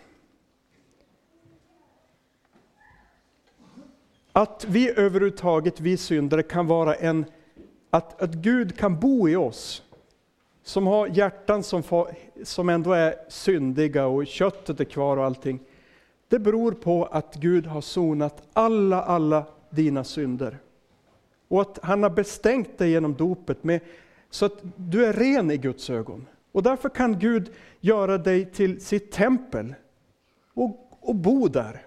Att 4.32 4.66
vi 4.70 4.90
överhuvudtaget, 4.90 5.80
vi 5.80 5.98
syndare, 5.98 6.44
kan 6.44 6.68
vara 6.68 6.96
en, 6.96 7.26
att, 7.90 8.22
att 8.22 8.34
Gud 8.34 8.78
kan 8.78 9.00
bo 9.00 9.30
i 9.30 9.36
oss, 9.36 9.84
som 10.64 10.88
har 10.88 11.08
hjärtan 11.08 11.64
som, 11.64 11.84
som 12.44 12.70
ändå 12.70 12.94
är 12.94 13.16
syndiga 13.30 14.06
och 14.06 14.28
köttet 14.28 14.80
är 14.80 14.86
kvar 14.86 15.18
och 15.18 15.26
allting. 15.26 15.60
Det 16.28 16.40
beror 16.40 16.72
på 16.72 17.06
att 17.06 17.36
Gud 17.36 17.66
har 17.66 17.82
sonat 17.82 18.44
alla, 18.54 19.02
alla 19.04 19.46
dina 19.70 20.04
synder. 20.04 20.58
Och 21.48 21.62
att 21.62 21.80
han 21.84 22.04
har 22.04 22.10
bestängt 22.10 22.78
dig 22.78 22.90
genom 22.92 23.14
dopet 23.14 23.64
med, 23.64 23.80
så 24.30 24.46
att 24.46 24.64
du 24.76 25.06
är 25.06 25.14
ren 25.14 25.52
i 25.52 25.58
Guds 25.58 25.90
ögon. 25.90 26.28
Och 26.52 26.64
därför 26.64 26.90
kan 26.90 27.20
Gud 27.20 27.52
göra 27.80 28.18
dig 28.18 28.52
till 28.52 28.82
sitt 28.82 29.12
tempel 29.12 29.76
och, 30.54 30.98
och 31.00 31.16
bo 31.16 31.48
där. 31.48 31.82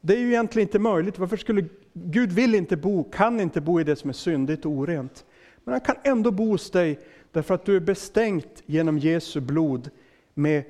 Det 0.00 0.14
är 0.14 0.18
ju 0.18 0.28
egentligen 0.28 0.68
inte 0.68 0.78
möjligt. 0.78 1.18
Varför 1.18 1.36
skulle 1.36 1.68
Gud 1.92 2.32
vill 2.32 2.54
inte 2.54 2.76
bo, 2.76 3.04
kan 3.04 3.40
inte 3.40 3.60
bo 3.60 3.80
i 3.80 3.84
det 3.84 3.96
som 3.96 4.10
är 4.10 4.14
syndigt 4.14 4.66
och 4.66 4.72
orent. 4.72 5.24
Men 5.64 5.72
han 5.72 5.80
kan 5.80 5.96
ändå 6.04 6.30
bo 6.30 6.50
hos 6.50 6.70
dig 6.70 7.00
därför 7.32 7.54
att 7.54 7.64
du 7.64 7.76
är 7.76 7.80
bestänkt 7.80 8.62
genom 8.66 8.98
Jesu 8.98 9.40
blod 9.40 9.90
med, 10.34 10.64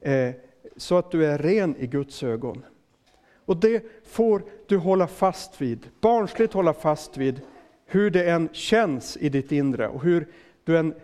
eh, 0.00 0.30
så 0.76 0.98
att 0.98 1.10
du 1.10 1.26
är 1.26 1.38
ren 1.38 1.76
i 1.76 1.86
Guds 1.86 2.22
ögon. 2.22 2.64
Och 3.44 3.56
det 3.56 3.84
får 4.04 4.42
du 4.66 4.76
hålla 4.76 5.06
fast 5.06 5.60
vid, 5.60 5.88
barnsligt 6.00 6.52
hålla 6.52 6.72
fast 6.72 7.16
vid, 7.16 7.40
hur 7.92 8.10
det 8.10 8.30
än 8.30 8.48
känns 8.52 9.16
i 9.16 9.28
ditt 9.28 9.52
inre 9.52 9.88
och 9.88 10.02
hur 10.02 10.28
du 10.64 10.78
än 10.78 10.94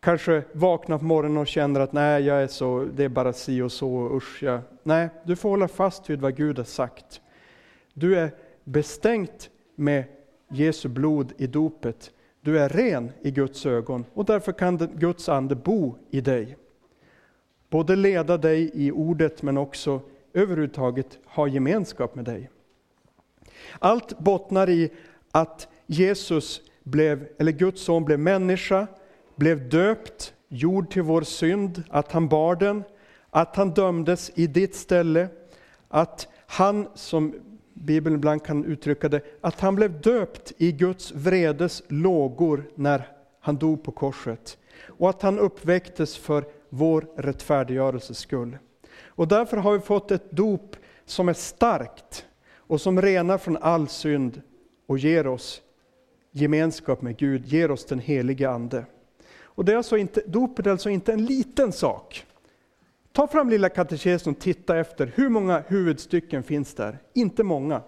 kanske 0.00 0.42
vaknar 0.52 0.98
på 0.98 1.04
morgonen 1.04 1.38
och 1.38 1.46
känner 1.46 1.80
att 1.80 1.92
nej, 1.92 2.22
jag 2.22 2.42
är 2.42 2.46
så, 2.46 2.88
det 2.94 3.04
är 3.04 3.08
bara 3.08 3.32
si 3.32 3.62
och 3.62 3.72
så, 3.72 4.16
usch. 4.16 4.42
Ja. 4.42 4.60
Nej, 4.82 5.08
du 5.24 5.36
får 5.36 5.48
hålla 5.48 5.68
fast 5.68 6.10
vid 6.10 6.20
vad 6.20 6.36
Gud 6.36 6.58
har 6.58 6.64
sagt. 6.64 7.20
Du 7.94 8.18
är 8.18 8.30
bestänkt 8.64 9.50
med 9.74 10.04
Jesu 10.48 10.88
blod 10.88 11.32
i 11.38 11.46
dopet. 11.46 12.10
Du 12.40 12.58
är 12.58 12.68
ren 12.68 13.12
i 13.20 13.30
Guds 13.30 13.66
ögon 13.66 14.04
och 14.14 14.24
därför 14.24 14.52
kan 14.52 14.76
Guds 14.94 15.28
ande 15.28 15.54
bo 15.54 15.94
i 16.10 16.20
dig. 16.20 16.56
Både 17.70 17.96
leda 17.96 18.36
dig 18.36 18.70
i 18.74 18.92
ordet 18.92 19.42
men 19.42 19.58
också 19.58 20.00
överhuvudtaget 20.32 21.18
ha 21.24 21.48
gemenskap 21.48 22.14
med 22.14 22.24
dig. 22.24 22.50
Allt 23.78 24.18
bottnar 24.18 24.68
i 24.68 24.90
att 25.30 25.68
Jesus 25.90 26.60
blev, 26.82 27.28
eller 27.38 27.52
Guds 27.52 27.82
son 27.82 28.04
blev 28.04 28.18
människa, 28.18 28.86
blev 29.36 29.68
döpt, 29.68 30.34
gjord 30.48 30.90
till 30.90 31.02
vår 31.02 31.22
synd, 31.22 31.82
att 31.90 32.12
han 32.12 32.28
bar 32.28 32.56
den, 32.56 32.84
att 33.30 33.56
han 33.56 33.70
dömdes 33.70 34.30
i 34.34 34.46
ditt 34.46 34.74
ställe, 34.74 35.28
att 35.88 36.28
han, 36.46 36.88
som 36.94 37.34
Bibeln 37.74 38.16
ibland 38.16 38.44
kan 38.44 38.64
uttrycka 38.64 39.08
det, 39.08 39.20
att 39.40 39.60
han 39.60 39.74
blev 39.74 40.00
döpt 40.00 40.52
i 40.56 40.72
Guds 40.72 41.12
vredes 41.12 41.82
lågor 41.88 42.70
när 42.74 43.08
han 43.40 43.56
dog 43.56 43.82
på 43.82 43.92
korset. 43.92 44.58
Och 44.86 45.10
att 45.10 45.22
han 45.22 45.38
uppväcktes 45.38 46.16
för 46.16 46.44
vår 46.68 47.06
rättfärdiggörelses 47.16 48.18
skull. 48.18 48.58
Och 49.06 49.28
därför 49.28 49.56
har 49.56 49.72
vi 49.72 49.80
fått 49.80 50.10
ett 50.10 50.30
dop 50.30 50.76
som 51.04 51.28
är 51.28 51.32
starkt 51.32 52.26
och 52.56 52.80
som 52.80 53.02
renar 53.02 53.38
från 53.38 53.56
all 53.56 53.88
synd 53.88 54.42
och 54.86 54.98
ger 54.98 55.26
oss 55.26 55.62
gemenskap 56.30 57.02
med 57.02 57.16
Gud, 57.16 57.46
ger 57.46 57.70
oss 57.70 57.84
den 57.84 57.98
helige 57.98 58.50
Ande. 58.50 58.84
Och 59.42 59.64
det 59.64 59.72
är 59.72 59.76
alltså 59.76 59.96
inte, 59.96 60.22
dopet 60.26 60.66
är 60.66 60.70
alltså 60.70 60.90
inte 60.90 61.12
en 61.12 61.24
liten 61.24 61.72
sak. 61.72 62.24
Ta 63.12 63.26
fram 63.26 63.50
lilla 63.50 63.68
katekesen 63.68 64.32
och 64.32 64.40
titta 64.40 64.78
efter, 64.78 65.12
hur 65.14 65.28
många 65.28 65.62
huvudstycken 65.66 66.42
finns 66.42 66.74
där? 66.74 66.98
Inte 67.12 67.42
många. 67.42 67.82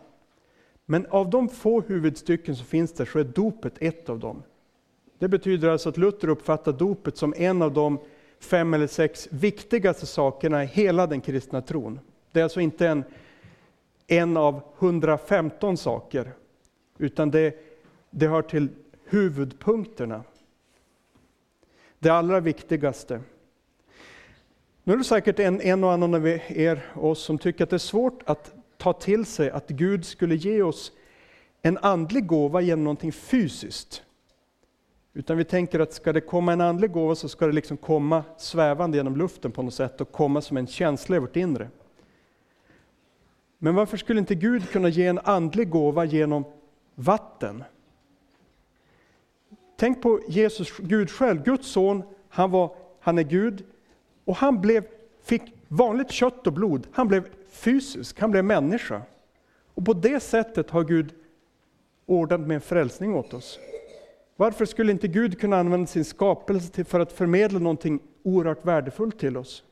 Men 0.86 1.06
av 1.06 1.30
de 1.30 1.48
få 1.48 1.80
huvudstycken 1.80 2.56
som 2.56 2.66
finns 2.66 2.92
där 2.92 3.04
så 3.04 3.18
är 3.18 3.24
dopet 3.24 3.74
ett 3.78 4.08
av 4.08 4.18
dem. 4.18 4.42
Det 5.18 5.28
betyder 5.28 5.68
alltså 5.68 5.88
att 5.88 5.96
Luther 5.96 6.28
uppfattar 6.28 6.72
dopet 6.72 7.16
som 7.16 7.34
en 7.36 7.62
av 7.62 7.72
de 7.72 7.98
fem 8.40 8.74
eller 8.74 8.86
sex 8.86 9.28
viktigaste 9.30 10.06
sakerna 10.06 10.64
i 10.64 10.66
hela 10.66 11.06
den 11.06 11.20
kristna 11.20 11.62
tron. 11.62 12.00
Det 12.32 12.40
är 12.40 12.44
alltså 12.44 12.60
inte 12.60 12.88
en, 12.88 13.04
en 14.06 14.36
av 14.36 14.62
115 14.78 15.76
saker, 15.76 16.32
utan 16.98 17.30
det, 17.30 17.54
det 18.10 18.26
hör 18.26 18.42
till 18.42 18.68
huvudpunkterna. 19.04 20.24
Det 21.98 22.10
allra 22.10 22.40
viktigaste. 22.40 23.20
Nu 24.84 24.92
är 24.92 24.96
det 24.96 25.04
säkert 25.04 25.38
en, 25.38 25.60
en 25.60 25.84
och 25.84 25.92
annan 25.92 26.14
av 26.14 26.26
er 26.26 26.92
oss 26.94 27.22
som 27.22 27.38
tycker 27.38 27.64
att 27.64 27.70
det 27.70 27.76
är 27.76 27.78
svårt 27.78 28.22
att 28.26 28.54
ta 28.76 28.92
till 28.92 29.26
sig 29.26 29.50
att 29.50 29.68
Gud 29.68 30.04
skulle 30.04 30.34
ge 30.34 30.62
oss 30.62 30.92
en 31.62 31.78
andlig 31.78 32.26
gåva 32.26 32.60
genom 32.60 32.84
någonting 32.84 33.12
fysiskt. 33.12 34.02
Utan 35.12 35.36
vi 35.36 35.44
tänker 35.44 35.80
att 35.80 35.92
ska 35.92 36.12
det 36.12 36.20
komma 36.20 36.52
en 36.52 36.60
andlig 36.60 36.92
gåva 36.92 37.14
så 37.14 37.28
ska 37.28 37.46
det 37.46 37.52
liksom 37.52 37.76
komma 37.76 38.24
svävande 38.38 38.96
genom 38.96 39.16
luften 39.16 39.52
på 39.52 39.62
något 39.62 39.74
sätt 39.74 40.00
och 40.00 40.12
komma 40.12 40.40
som 40.40 40.56
en 40.56 40.66
känsla 40.66 41.16
i 41.16 41.18
vårt 41.18 41.36
inre. 41.36 41.68
Men 43.58 43.74
varför 43.74 43.96
skulle 43.96 44.20
inte 44.20 44.34
Gud 44.34 44.70
kunna 44.70 44.88
ge 44.88 45.06
en 45.06 45.18
andlig 45.18 45.70
gåva 45.70 46.04
genom 46.04 46.44
vatten? 46.94 47.64
Tänk 49.80 50.02
på 50.02 50.20
Jesus, 50.28 50.76
Gud 50.78 51.10
själv, 51.10 51.42
Guds 51.42 51.68
son, 51.68 52.02
han, 52.28 52.50
var, 52.50 52.74
han 53.00 53.18
är 53.18 53.22
Gud 53.22 53.64
och 54.24 54.36
han 54.36 54.60
blev, 54.60 54.84
fick 55.22 55.42
vanligt 55.68 56.10
kött 56.10 56.46
och 56.46 56.52
blod. 56.52 56.86
Han 56.92 57.08
blev 57.08 57.24
fysisk, 57.48 58.20
han 58.20 58.30
blev 58.30 58.44
människa. 58.44 59.02
Och 59.74 59.84
på 59.84 59.92
det 59.92 60.20
sättet 60.20 60.70
har 60.70 60.84
Gud 60.84 61.14
ordnat 62.06 62.40
med 62.40 62.54
en 62.54 62.60
frälsning 62.60 63.14
åt 63.14 63.34
oss. 63.34 63.58
Varför 64.36 64.64
skulle 64.64 64.92
inte 64.92 65.08
Gud 65.08 65.40
kunna 65.40 65.58
använda 65.58 65.86
sin 65.86 66.04
skapelse 66.04 66.84
för 66.84 67.00
att 67.00 67.12
förmedla 67.12 67.58
någonting 67.58 68.00
oerhört 68.22 68.64
värdefullt 68.64 69.18
till 69.18 69.36
oss? 69.36 69.64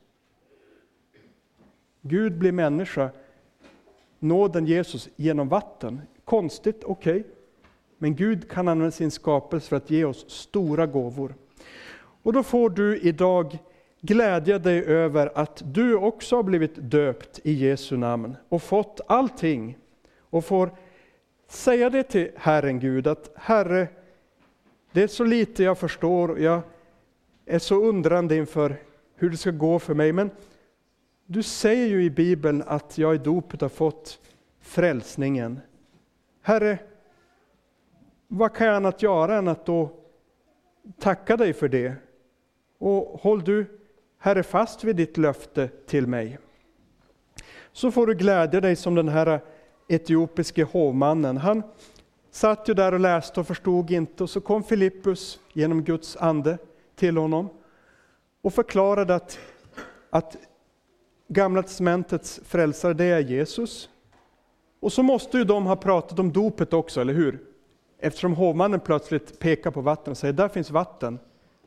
Gud 2.01 2.37
blir 2.37 2.51
människa, 2.51 3.09
nåden 4.19 4.65
Jesus 4.65 5.09
genom 5.15 5.49
vatten. 5.49 6.01
Konstigt, 6.25 6.83
okej. 6.83 7.19
Okay. 7.19 7.38
Men 8.01 8.15
Gud 8.15 8.49
kan 8.49 8.67
använda 8.67 8.91
sin 8.91 9.11
skapelse 9.11 9.69
för 9.69 9.75
att 9.75 9.89
ge 9.89 10.05
oss 10.05 10.29
stora 10.29 10.85
gåvor. 10.85 11.35
Och 12.23 12.33
då 12.33 12.43
får 12.43 12.69
du 12.69 12.97
idag 12.99 13.57
glädja 14.01 14.59
dig 14.59 14.85
över 14.85 15.31
att 15.35 15.61
du 15.65 15.95
också 15.95 16.35
har 16.35 16.43
blivit 16.43 16.75
döpt 16.75 17.39
i 17.43 17.53
Jesu 17.53 17.97
namn 17.97 18.35
och 18.49 18.63
fått 18.63 19.01
allting. 19.07 19.77
Och 20.19 20.45
får 20.45 20.71
säga 21.47 21.89
det 21.89 22.03
till 22.03 22.31
Herren 22.35 22.79
Gud 22.79 23.07
att 23.07 23.31
Herre, 23.35 23.87
det 24.91 25.03
är 25.03 25.07
så 25.07 25.23
lite 25.23 25.63
jag 25.63 25.77
förstår 25.77 26.31
och 26.31 26.39
jag 26.39 26.61
är 27.45 27.59
så 27.59 27.83
undrande 27.83 28.35
inför 28.35 28.75
hur 29.15 29.29
det 29.29 29.37
ska 29.37 29.51
gå 29.51 29.79
för 29.79 29.93
mig. 29.93 30.13
Men 30.13 30.29
du 31.25 31.43
säger 31.43 31.87
ju 31.87 32.03
i 32.03 32.09
Bibeln 32.09 32.63
att 32.67 32.97
jag 32.97 33.15
i 33.15 33.17
dopet 33.17 33.61
har 33.61 33.69
fått 33.69 34.19
frälsningen. 34.61 35.59
Herre, 36.41 36.77
vad 38.31 38.53
kan 38.53 38.67
jag 38.67 38.75
annat 38.75 39.01
göra 39.01 39.37
än 39.37 39.47
att 39.47 39.65
då 39.65 39.89
tacka 40.99 41.37
dig 41.37 41.53
för 41.53 41.67
det? 41.67 41.93
Och 42.77 43.19
håll 43.21 43.43
du, 43.43 43.79
Herre, 44.17 44.43
fast 44.43 44.83
vid 44.83 44.95
ditt 44.95 45.17
löfte 45.17 45.67
till 45.67 46.07
mig. 46.07 46.39
Så 47.71 47.91
får 47.91 48.07
du 48.07 48.15
glädja 48.15 48.61
dig 48.61 48.75
som 48.75 48.95
den 48.95 49.09
här 49.09 49.39
etiopiske 49.87 50.63
hovmannen. 50.63 51.37
Han 51.37 51.63
satt 52.31 52.69
ju 52.69 52.73
där 52.73 52.93
och 52.93 52.99
läste 52.99 53.39
och 53.39 53.47
förstod 53.47 53.91
inte 53.91 54.23
och 54.23 54.29
så 54.29 54.41
kom 54.41 54.63
Filippus 54.63 55.39
genom 55.53 55.83
Guds 55.83 56.17
ande 56.17 56.57
till 56.95 57.17
honom 57.17 57.49
och 58.41 58.53
förklarade 58.53 59.15
att, 59.15 59.39
att 60.09 60.37
Gamla 61.27 61.63
testamentets 61.63 62.41
frälsare, 62.45 62.93
det 62.93 63.05
är 63.05 63.19
Jesus. 63.19 63.89
Och 64.79 64.93
så 64.93 65.03
måste 65.03 65.37
ju 65.37 65.43
de 65.43 65.65
ha 65.65 65.75
pratat 65.75 66.19
om 66.19 66.31
dopet 66.31 66.73
också, 66.73 67.01
eller 67.01 67.13
hur? 67.13 67.48
Eftersom 67.99 68.33
hovmannen 68.33 68.79
plötsligt 68.79 69.39
pekar 69.39 69.71
på 69.71 69.81
vatten 69.81 70.11
och 70.11 70.17
säger, 70.17 70.33
där 70.33 70.47
finns 70.47 70.71
vatten. 70.71 71.19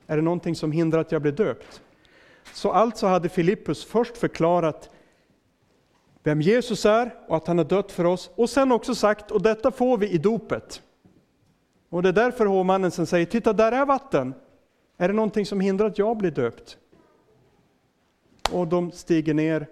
Är 0.07 0.17
det 0.17 0.23
någonting 0.23 0.57
som 0.57 0.73
hindrar 0.73 1.01
att 1.01 1.13
jag 1.13 1.23
blir 1.23 1.33
döpt? 1.33 1.83
Så 2.53 2.73
alltså 2.73 3.07
hade 3.07 3.29
Filippus 3.29 3.85
först 3.85 4.17
förklarat 4.17 4.91
vem 6.23 6.41
Jesus 6.41 6.87
är 6.87 7.15
och 7.29 7.37
att 7.37 7.47
han 7.47 7.59
har 7.59 7.65
dött 7.65 7.93
för 7.93 8.05
oss. 8.05 8.31
Och 8.35 8.51
sen 8.51 8.73
också 8.73 8.95
sagt, 8.95 9.31
och 9.31 9.43
detta 9.43 9.71
får 9.71 9.99
vi 9.99 10.09
i 10.09 10.19
dopet. 10.19 10.83
Och 11.89 12.03
det 12.03 12.09
är 12.09 12.13
därför 12.13 12.47
hovmannen 12.47 12.91
sen 12.91 13.07
säger, 13.07 13.27
titta 13.27 13.53
där 13.53 13.73
är 13.73 13.87
vatten. 13.87 14.35
Är 14.97 15.09
det 15.09 15.15
någonting 15.15 15.47
som 15.47 15.61
hindrar 15.61 15.87
att 15.87 15.99
jag 15.99 16.17
blir 16.17 16.31
döpt? 16.31 16.79
Och 18.53 18.69
de 18.69 18.93
stiger 18.93 19.35
ner 19.35 19.67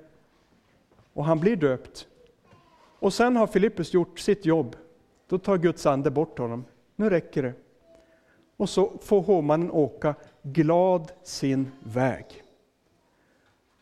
och 1.12 1.24
han 1.24 1.40
blir 1.40 1.56
döpt. 1.56 2.06
Och 2.98 3.14
sen 3.14 3.36
har 3.36 3.46
Filippus 3.46 3.94
gjort 3.94 4.18
sitt 4.18 4.46
jobb. 4.46 4.76
Då 5.30 5.38
tar 5.38 5.58
Guds 5.58 5.86
ande 5.86 6.10
bort 6.10 6.38
honom. 6.38 6.64
Nu 6.96 7.10
räcker 7.10 7.42
det. 7.42 7.52
Och 8.56 8.68
så 8.68 8.92
får 9.02 9.20
hovmannen 9.20 9.70
åka 9.70 10.14
glad 10.42 11.12
sin 11.22 11.70
väg. 11.80 12.42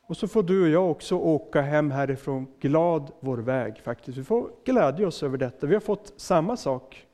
Och 0.06 0.16
så 0.16 0.28
får 0.28 0.42
du 0.42 0.62
och 0.62 0.68
jag 0.68 0.90
också 0.90 1.16
åka 1.16 1.60
hem 1.60 1.90
härifrån 1.90 2.46
glad 2.60 3.12
vår 3.20 3.38
väg 3.38 3.78
faktiskt. 3.78 4.18
Vi 4.18 4.24
får 4.24 4.50
glädja 4.64 5.06
oss 5.06 5.22
över 5.22 5.38
detta. 5.38 5.66
Vi 5.66 5.74
har 5.74 5.80
fått 5.80 6.12
samma 6.16 6.56
sak. 6.56 7.06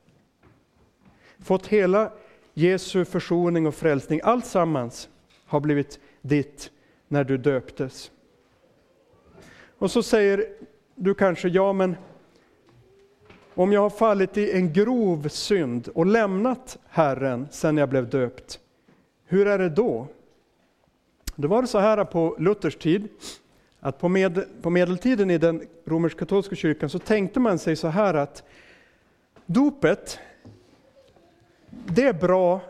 Fått 1.39 1.67
hela 1.67 2.11
Jesu 2.53 3.05
försoning 3.05 3.67
och 3.67 3.75
frälsning. 3.75 4.21
Allt 4.23 4.45
sammans 4.45 5.09
har 5.45 5.59
blivit 5.59 5.99
ditt 6.21 6.71
när 7.07 7.23
du 7.23 7.37
döptes. 7.37 8.11
Och 9.77 9.91
så 9.91 10.03
säger 10.03 10.45
du 10.95 11.13
kanske, 11.13 11.47
ja 11.47 11.73
men 11.73 11.95
om 13.55 13.71
jag 13.71 13.81
har 13.81 13.89
fallit 13.89 14.37
i 14.37 14.51
en 14.51 14.73
grov 14.73 15.27
synd 15.27 15.87
och 15.87 16.05
lämnat 16.05 16.77
Herren 16.89 17.47
sedan 17.51 17.77
jag 17.77 17.89
blev 17.89 18.09
döpt, 18.09 18.59
hur 19.25 19.47
är 19.47 19.59
det 19.59 19.69
då? 19.69 20.07
Det 21.35 21.47
var 21.47 21.61
det 21.61 21.67
så 21.67 21.79
här 21.79 22.05
på 22.05 22.35
Luthers 22.39 22.75
tid, 22.75 23.07
att 23.79 23.99
på, 23.99 24.09
med, 24.09 24.45
på 24.61 24.69
medeltiden 24.69 25.31
i 25.31 25.37
den 25.37 25.67
romersk-katolska 25.85 26.55
kyrkan 26.55 26.89
så 26.89 26.99
tänkte 26.99 27.39
man 27.39 27.59
sig 27.59 27.75
så 27.75 27.87
här 27.87 28.13
att 28.13 28.43
dopet, 29.45 30.19
det 31.69 32.03
är 32.03 32.13
bra, 32.13 32.61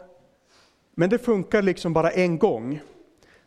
men 0.96 1.10
det 1.10 1.18
funkar 1.18 1.62
liksom 1.62 1.94
bara 1.94 2.12
en 2.12 2.38
gång. 2.38 2.82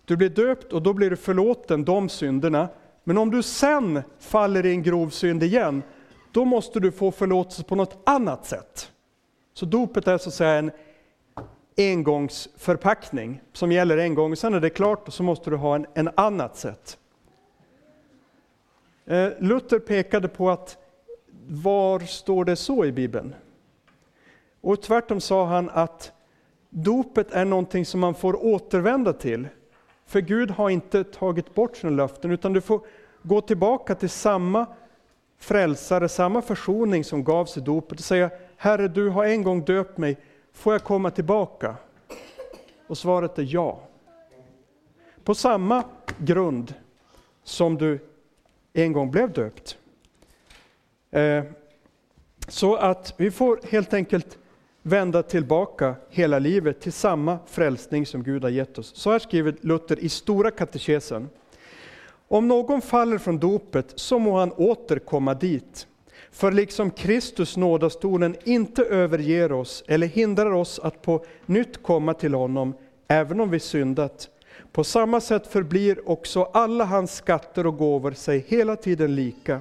Du 0.05 0.17
blir 0.17 0.29
döpt 0.29 0.73
och 0.73 0.83
då 0.83 0.93
blir 0.93 1.11
du 1.11 1.17
förlåten 1.17 1.85
de 1.85 2.09
synderna. 2.09 2.69
Men 3.05 3.19
om 3.19 3.31
du 3.31 3.43
sen 3.43 4.03
faller 4.19 4.67
i 4.67 4.71
en 4.71 4.83
grov 4.83 5.11
synd 5.11 5.43
igen, 5.43 5.83
då 6.33 6.45
måste 6.45 6.81
du 6.81 6.93
få 6.93 7.11
förlåtelse 7.11 7.65
på 7.65 7.75
något 7.75 7.99
annat 8.05 8.47
sätt. 8.47 8.93
Så 9.55 9.67
dopet 9.67 10.09
är 10.09 10.19
så 10.19 10.29
att 10.29 10.35
säga 10.35 10.53
en 10.53 10.71
engångsförpackning 11.77 13.41
som 13.53 13.73
gäller 13.73 13.99
en 13.99 14.15
gång, 14.15 14.37
sen 14.37 14.55
är 14.55 14.61
det 14.61 14.71
klart 14.71 15.09
och 15.09 15.15
så 15.15 15.23
måste 15.23 15.51
du 15.51 15.57
ha 15.57 15.75
en, 15.75 15.87
en 15.95 16.11
annat 16.15 16.57
sätt. 16.57 16.99
Eh, 19.07 19.29
Luther 19.39 19.79
pekade 19.79 20.29
på 20.29 20.51
att 20.51 20.77
var 21.49 22.01
står 22.01 22.45
det 22.45 22.57
så 22.57 22.85
i 22.85 22.93
Bibeln? 22.93 23.35
Och 24.61 24.83
tvärtom 24.83 25.21
sa 25.21 25.47
han 25.47 25.71
att 25.71 26.13
dopet 26.71 27.33
är 27.33 27.45
någonting 27.45 27.87
som 27.87 28.01
man 28.01 28.15
får 28.15 28.45
återvända 28.45 29.13
till. 29.13 29.49
För 30.07 30.21
Gud 30.21 30.51
har 30.51 30.71
inte 30.71 31.05
tagit 31.05 31.55
bort 31.55 31.77
sina 31.77 31.91
löften, 31.91 32.31
utan 32.31 32.53
du 32.53 32.61
får 32.61 32.81
gå 33.23 33.41
tillbaka 33.41 33.95
till 33.95 34.11
samma 34.11 34.67
frälsare, 35.39 36.09
samma 36.09 36.43
försoning 36.43 37.05
som 37.05 37.25
gavs 37.25 37.57
i 37.57 37.61
dopet 37.61 37.99
och 37.99 38.05
säga 38.05 38.31
Herre, 38.57 38.89
du 38.89 39.09
har 39.09 39.25
en 39.25 39.43
gång 39.43 39.65
döpt 39.65 39.99
mig, 39.99 40.17
får 40.53 40.75
jag 40.75 40.85
komma 40.85 41.11
tillbaka? 41.11 41.77
Och 42.87 42.99
svaret 42.99 43.39
är 43.39 43.47
ja. 43.55 43.81
På 45.25 45.35
samma 45.35 45.85
grund 46.19 46.75
som 47.43 47.79
du 47.79 47.99
en 48.73 48.93
gång 48.93 49.11
blev 49.11 49.33
döpt. 49.33 49.79
Eh, 51.11 51.45
så 52.49 52.77
att 52.77 53.15
vi 53.17 53.31
får 53.31 53.61
helt 53.65 53.95
enkelt 53.95 54.39
vända 54.83 55.23
tillbaka 55.23 55.95
hela 56.11 56.39
livet 56.39 56.81
till 56.81 56.93
samma 56.93 57.39
frälsning 57.47 58.07
som 58.07 58.23
Gud 58.23 58.43
har 58.43 58.51
gett 58.51 58.79
oss. 58.79 58.93
Så 58.97 59.11
här 59.11 59.19
skriver 59.19 59.57
Luther 59.61 59.99
i 59.99 60.09
Stora 60.09 60.51
katekesen. 60.51 61.29
Om 62.29 62.49
någon 62.49 62.83
faller 62.83 63.19
från 63.19 63.39
dopet 63.39 63.93
så 63.95 64.19
må 64.19 64.39
han 64.39 64.53
återkomma 64.57 65.35
dit. 65.35 65.87
För 66.31 66.53
liksom 66.53 66.91
Kristus 66.91 67.57
nådastolen 67.57 68.37
inte 68.45 68.83
överger 68.83 69.53
oss 69.53 69.85
eller 69.87 70.07
hindrar 70.07 70.51
oss 70.51 70.79
att 70.79 71.03
på 71.03 71.25
nytt 71.47 71.83
komma 71.83 72.15
till 72.15 72.35
honom, 72.35 72.75
även 73.09 73.41
om 73.41 73.51
vi 73.51 73.61
syndat. 73.61 74.29
På 74.73 74.85
samma 74.85 75.21
sätt 75.21 75.47
förblir 75.47 76.09
också 76.11 76.43
alla 76.43 76.85
hans 76.85 77.15
skatter 77.15 77.67
och 77.67 77.77
gåvor 77.77 78.13
sig 78.13 78.45
hela 78.49 78.77
tiden 78.77 79.15
lika. 79.15 79.61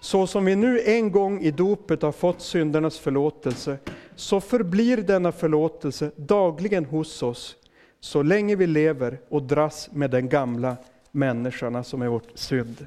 Så 0.00 0.26
som 0.26 0.44
vi 0.44 0.56
nu 0.56 0.80
en 0.80 1.12
gång 1.12 1.40
i 1.40 1.50
dopet 1.50 2.02
har 2.02 2.12
fått 2.12 2.40
syndernas 2.40 2.98
förlåtelse, 2.98 3.78
så 4.16 4.40
förblir 4.40 4.96
denna 4.96 5.32
förlåtelse 5.32 6.10
dagligen 6.16 6.84
hos 6.84 7.22
oss, 7.22 7.56
så 8.00 8.22
länge 8.22 8.56
vi 8.56 8.66
lever 8.66 9.18
och 9.28 9.42
dras 9.42 9.88
med 9.92 10.10
den 10.10 10.28
gamla 10.28 10.76
människorna 11.14 11.84
som 11.84 12.02
är 12.02 12.08
vårt 12.08 12.38
synd. 12.38 12.86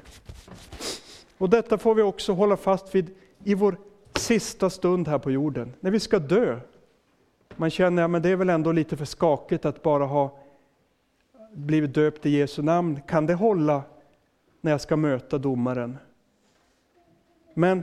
Och 1.38 1.50
detta 1.50 1.78
får 1.78 1.94
vi 1.94 2.02
också 2.02 2.32
hålla 2.32 2.56
fast 2.56 2.94
vid 2.94 3.10
i 3.44 3.54
vår 3.54 3.76
sista 4.14 4.70
stund 4.70 5.08
här 5.08 5.18
på 5.18 5.30
jorden, 5.30 5.74
när 5.80 5.90
vi 5.90 6.00
ska 6.00 6.18
dö. 6.18 6.60
Man 7.56 7.70
känner 7.70 8.04
att 8.04 8.12
ja, 8.12 8.18
det 8.18 8.28
är 8.28 8.36
väl 8.36 8.50
ändå 8.50 8.72
lite 8.72 8.96
för 8.96 9.04
skakigt 9.04 9.64
att 9.64 9.82
bara 9.82 10.04
ha 10.04 10.38
blivit 11.52 11.94
döpt 11.94 12.26
i 12.26 12.30
Jesu 12.30 12.62
namn. 12.62 13.00
Kan 13.06 13.26
det 13.26 13.34
hålla 13.34 13.82
när 14.60 14.70
jag 14.70 14.80
ska 14.80 14.96
möta 14.96 15.38
domaren? 15.38 15.98
Men 17.54 17.82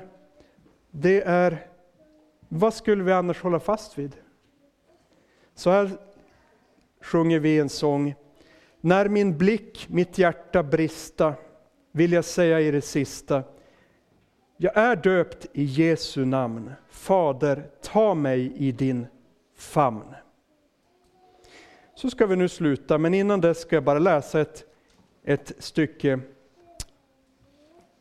det 0.91 1.21
är, 1.21 1.67
vad 2.49 2.73
skulle 2.73 3.03
vi 3.03 3.12
annars 3.12 3.41
hålla 3.41 3.60
fast 3.60 3.97
vid? 3.97 4.15
Så 5.55 5.69
här 5.69 5.91
sjunger 7.01 7.39
vi 7.39 7.60
en 7.60 7.69
sång. 7.69 8.15
När 8.86 9.10
min 9.10 9.38
blick, 9.38 9.88
mitt 9.89 10.17
hjärta 10.17 10.63
brista, 10.63 11.34
vill 11.91 12.12
jag 12.12 12.26
säga 12.26 12.62
i 12.62 12.71
det 12.71 12.82
sista. 12.82 13.43
Jag 14.58 14.78
är 14.78 14.95
döpt 14.95 15.48
i 15.54 15.63
Jesu 15.63 16.26
namn. 16.26 16.71
Fader, 16.89 17.69
ta 17.82 18.13
mig 18.13 18.54
i 18.56 18.71
din 18.71 19.08
famn. 19.56 20.15
Så 21.95 22.10
ska 22.10 22.26
vi 22.26 22.36
nu 22.36 22.50
sluta, 22.50 22.98
men 22.98 23.13
innan 23.13 23.41
dess 23.41 23.60
ska 23.60 23.76
jag 23.76 23.84
bara 23.84 24.00
läsa 24.00 24.41
ett, 24.41 24.65
ett 25.24 25.52
stycke 25.60 26.19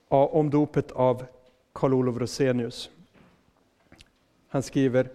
om 0.08 0.50
dopet 0.50 0.92
av 0.92 1.24
Karl 1.72 1.94
Olof 1.94 2.16
Rosenius. 2.16 2.90
Han 4.48 4.62
skriver 4.62 5.10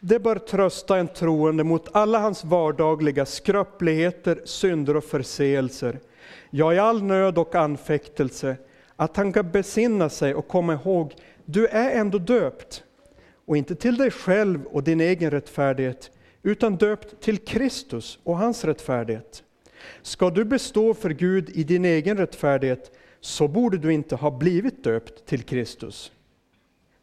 det 0.00 0.18
bör 0.18 0.36
trösta 0.36 0.96
en 0.96 1.08
troende 1.08 1.64
mot 1.64 1.88
alla 1.92 2.18
hans 2.18 2.44
vardagliga 2.44 3.26
skröpligheter, 3.26 4.40
synder 4.44 4.96
och 4.96 5.04
förseelser, 5.04 6.00
ja, 6.50 6.74
i 6.74 6.78
all 6.78 7.02
nöd 7.02 7.38
och 7.38 7.54
anfäktelse, 7.54 8.56
att 8.96 9.16
han 9.16 9.32
kan 9.32 9.50
besinna 9.50 10.08
sig 10.08 10.34
och 10.34 10.48
komma 10.48 10.72
ihåg, 10.72 11.14
du 11.44 11.66
är 11.66 11.90
ändå 11.90 12.18
döpt, 12.18 12.84
och 13.46 13.56
inte 13.56 13.74
till 13.74 13.96
dig 13.96 14.10
själv 14.10 14.66
och 14.66 14.82
din 14.82 15.00
egen 15.00 15.30
rättfärdighet, 15.30 16.10
utan 16.42 16.76
döpt 16.76 17.20
till 17.20 17.38
Kristus 17.38 18.18
och 18.22 18.38
hans 18.38 18.64
rättfärdighet. 18.64 19.42
Ska 20.02 20.30
du 20.30 20.44
bestå 20.44 20.94
för 20.94 21.10
Gud 21.10 21.50
i 21.50 21.64
din 21.64 21.84
egen 21.84 22.16
rättfärdighet, 22.16 22.90
så 23.20 23.48
borde 23.48 23.78
du 23.78 23.92
inte 23.92 24.16
ha 24.16 24.30
blivit 24.30 24.84
döpt 24.84 25.26
till 25.26 25.42
Kristus. 25.42 26.12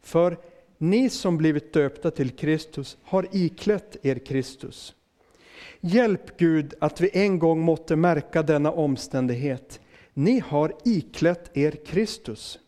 För 0.01 0.37
ni 0.77 1.09
som 1.09 1.37
blivit 1.37 1.73
döpta 1.73 2.11
till 2.11 2.31
Kristus 2.31 2.97
har 3.03 3.27
iklätt 3.31 3.97
er 4.05 4.15
Kristus. 4.15 4.95
Hjälp 5.81 6.37
Gud 6.37 6.73
att 6.79 7.01
vi 7.01 7.09
en 7.13 7.39
gång 7.39 7.59
måtte 7.61 7.95
märka 7.95 8.43
denna 8.43 8.71
omständighet. 8.71 9.79
Ni 10.13 10.39
har 10.39 10.73
iklätt 10.85 11.57
er 11.57 11.71
Kristus. 11.85 12.59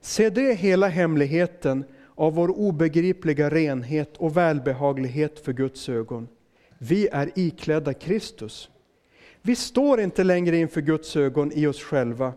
Se 0.00 0.30
det 0.30 0.54
hela 0.54 0.88
hemligheten 0.88 1.84
av 2.14 2.34
vår 2.34 2.48
obegripliga 2.58 3.50
renhet 3.50 4.16
och 4.16 4.36
välbehaglighet 4.36 5.38
för 5.38 5.52
Guds 5.52 5.88
ögon. 5.88 6.28
Vi 6.78 7.08
är 7.08 7.30
iklädda 7.34 7.94
Kristus. 7.94 8.68
Vi 9.42 9.56
står 9.56 10.00
inte 10.00 10.24
längre 10.24 10.56
inför 10.56 10.80
Guds 10.80 11.16
ögon 11.16 11.52
i 11.54 11.66
oss 11.66 11.82
själva, 11.82 12.32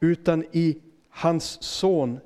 utan 0.00 0.44
i 0.52 0.78
hans 1.10 1.62
son. 1.62 2.20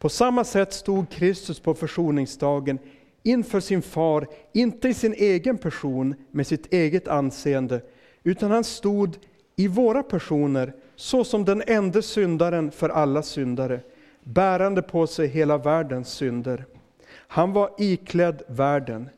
På 0.00 0.08
samma 0.08 0.44
sätt 0.44 0.72
stod 0.72 1.10
Kristus 1.10 1.60
på 1.60 1.74
försoningsdagen 1.74 2.78
inför 3.22 3.60
sin 3.60 3.82
far, 3.82 4.26
inte 4.52 4.88
i 4.88 4.94
sin 4.94 5.14
egen 5.14 5.58
person 5.58 6.14
med 6.30 6.46
sitt 6.46 6.72
eget 6.72 7.08
anseende, 7.08 7.82
utan 8.22 8.50
han 8.50 8.64
stod 8.64 9.16
i 9.56 9.68
våra 9.68 10.02
personer 10.02 10.72
såsom 10.96 11.44
den 11.44 11.62
enda 11.66 12.02
syndaren 12.02 12.70
för 12.70 12.88
alla 12.88 13.22
syndare, 13.22 13.80
bärande 14.24 14.82
på 14.82 15.06
sig 15.06 15.26
hela 15.26 15.58
världens 15.58 16.08
synder. 16.08 16.64
Han 17.10 17.52
var 17.52 17.70
iklädd 17.78 18.42
världen. 18.46 19.08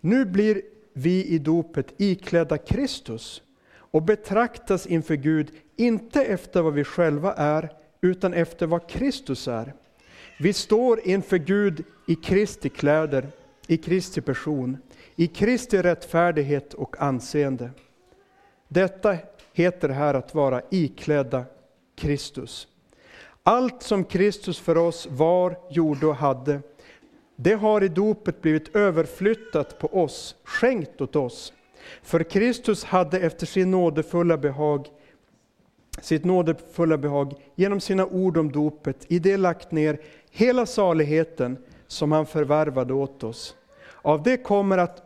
Nu 0.00 0.24
blir 0.24 0.62
vi 0.92 1.24
i 1.24 1.38
dopet 1.38 1.94
iklädda 1.96 2.58
Kristus 2.58 3.42
och 3.70 4.02
betraktas 4.02 4.86
inför 4.86 5.14
Gud 5.14 5.50
inte 5.76 6.22
efter 6.24 6.62
vad 6.62 6.74
vi 6.74 6.84
själva 6.84 7.34
är, 7.34 7.72
utan 8.00 8.34
efter 8.34 8.66
vad 8.66 8.88
Kristus 8.88 9.48
är. 9.48 9.74
Vi 10.40 10.52
står 10.52 11.00
inför 11.00 11.38
Gud 11.38 11.84
i 12.06 12.14
Kristi 12.14 12.68
kläder, 12.68 13.26
i 13.66 13.76
Kristi 13.76 14.20
person, 14.20 14.78
i 15.16 15.26
Kristi 15.26 15.82
rättfärdighet 15.82 16.74
och 16.74 17.02
anseende. 17.02 17.70
Detta 18.68 19.16
heter 19.52 19.88
här 19.88 20.14
att 20.14 20.34
vara 20.34 20.62
iklädda 20.70 21.44
Kristus. 21.96 22.68
Allt 23.42 23.82
som 23.82 24.04
Kristus 24.04 24.58
för 24.58 24.76
oss 24.76 25.08
var, 25.10 25.58
gjorde 25.70 26.06
och 26.06 26.16
hade, 26.16 26.60
det 27.36 27.54
har 27.54 27.84
i 27.84 27.88
dopet 27.88 28.42
blivit 28.42 28.76
överflyttat 28.76 29.78
på 29.78 30.02
oss, 30.02 30.36
skänkt 30.44 31.00
åt 31.00 31.16
oss. 31.16 31.52
För 32.02 32.22
Kristus 32.22 32.84
hade 32.84 33.20
efter 33.20 33.46
sin 33.46 33.70
nådefulla 33.70 34.36
behag, 34.36 34.88
sitt 36.02 36.24
nådefulla 36.24 36.98
behag 36.98 37.34
genom 37.54 37.80
sina 37.80 38.06
ord 38.06 38.36
om 38.36 38.52
dopet 38.52 38.96
i 39.08 39.18
det 39.18 39.36
lagt 39.36 39.72
ner 39.72 40.00
hela 40.30 40.66
saligheten 40.66 41.56
som 41.86 42.12
han 42.12 42.26
förvärvade 42.26 42.94
åt 42.94 43.24
oss. 43.24 43.54
Av 44.02 44.22
det 44.22 44.36
kommer 44.36 44.78
att 44.78 45.02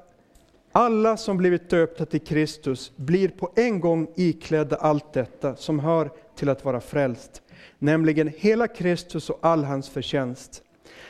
alla 0.72 1.16
som 1.16 1.36
blivit 1.36 1.70
döpta 1.70 2.06
till 2.06 2.20
Kristus 2.20 2.92
blir 2.96 3.28
på 3.28 3.50
en 3.56 3.80
gång 3.80 4.06
iklädda 4.14 4.76
allt 4.76 5.12
detta 5.12 5.56
som 5.56 5.78
hör 5.78 6.10
till 6.36 6.48
att 6.48 6.64
vara 6.64 6.80
frälst, 6.80 7.42
nämligen 7.78 8.32
hela 8.36 8.68
Kristus 8.68 9.30
och 9.30 9.38
all 9.40 9.64
hans 9.64 9.88
förtjänst. 9.88 10.62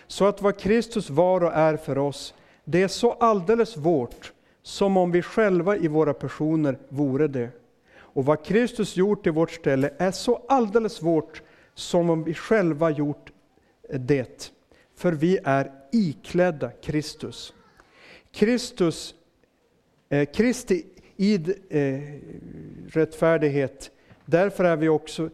Så 0.06 0.26
att 0.26 0.42
vad 0.42 0.58
Kristus 0.58 1.10
var 1.10 1.44
och 1.44 1.52
är 1.52 1.76
för 1.76 1.98
oss, 1.98 2.34
det 2.64 2.82
är 2.82 2.88
så 2.88 3.12
alldeles 3.12 3.76
vårt, 3.76 4.32
som 4.62 4.96
om 4.96 5.10
vi 5.10 5.22
själva 5.22 5.76
i 5.76 5.88
våra 5.88 6.14
personer 6.14 6.78
vore 6.88 7.28
det. 7.28 7.48
Och 8.12 8.24
vad 8.24 8.44
Kristus 8.44 8.96
gjort 8.96 9.26
i 9.26 9.30
vårt 9.30 9.50
ställe 9.50 9.90
är 9.98 10.10
så 10.10 10.42
alldeles 10.48 11.02
vårt, 11.02 11.42
som 11.74 12.10
om 12.10 12.24
vi 12.24 12.34
själva 12.34 12.90
gjort 12.90 13.32
det. 13.90 14.52
För 14.96 15.12
vi 15.12 15.38
är 15.44 15.72
iklädda 15.92 16.70
Kristus. 16.70 17.54
Kristus, 18.32 19.14
eh, 20.08 20.24
Kristi 20.24 20.84
id 21.16 21.54
eh, 21.70 22.00
rättfärdighet, 22.88 23.90
därför 24.24 24.64
är 24.64 24.76
vi 24.76 24.88
också 24.88 25.30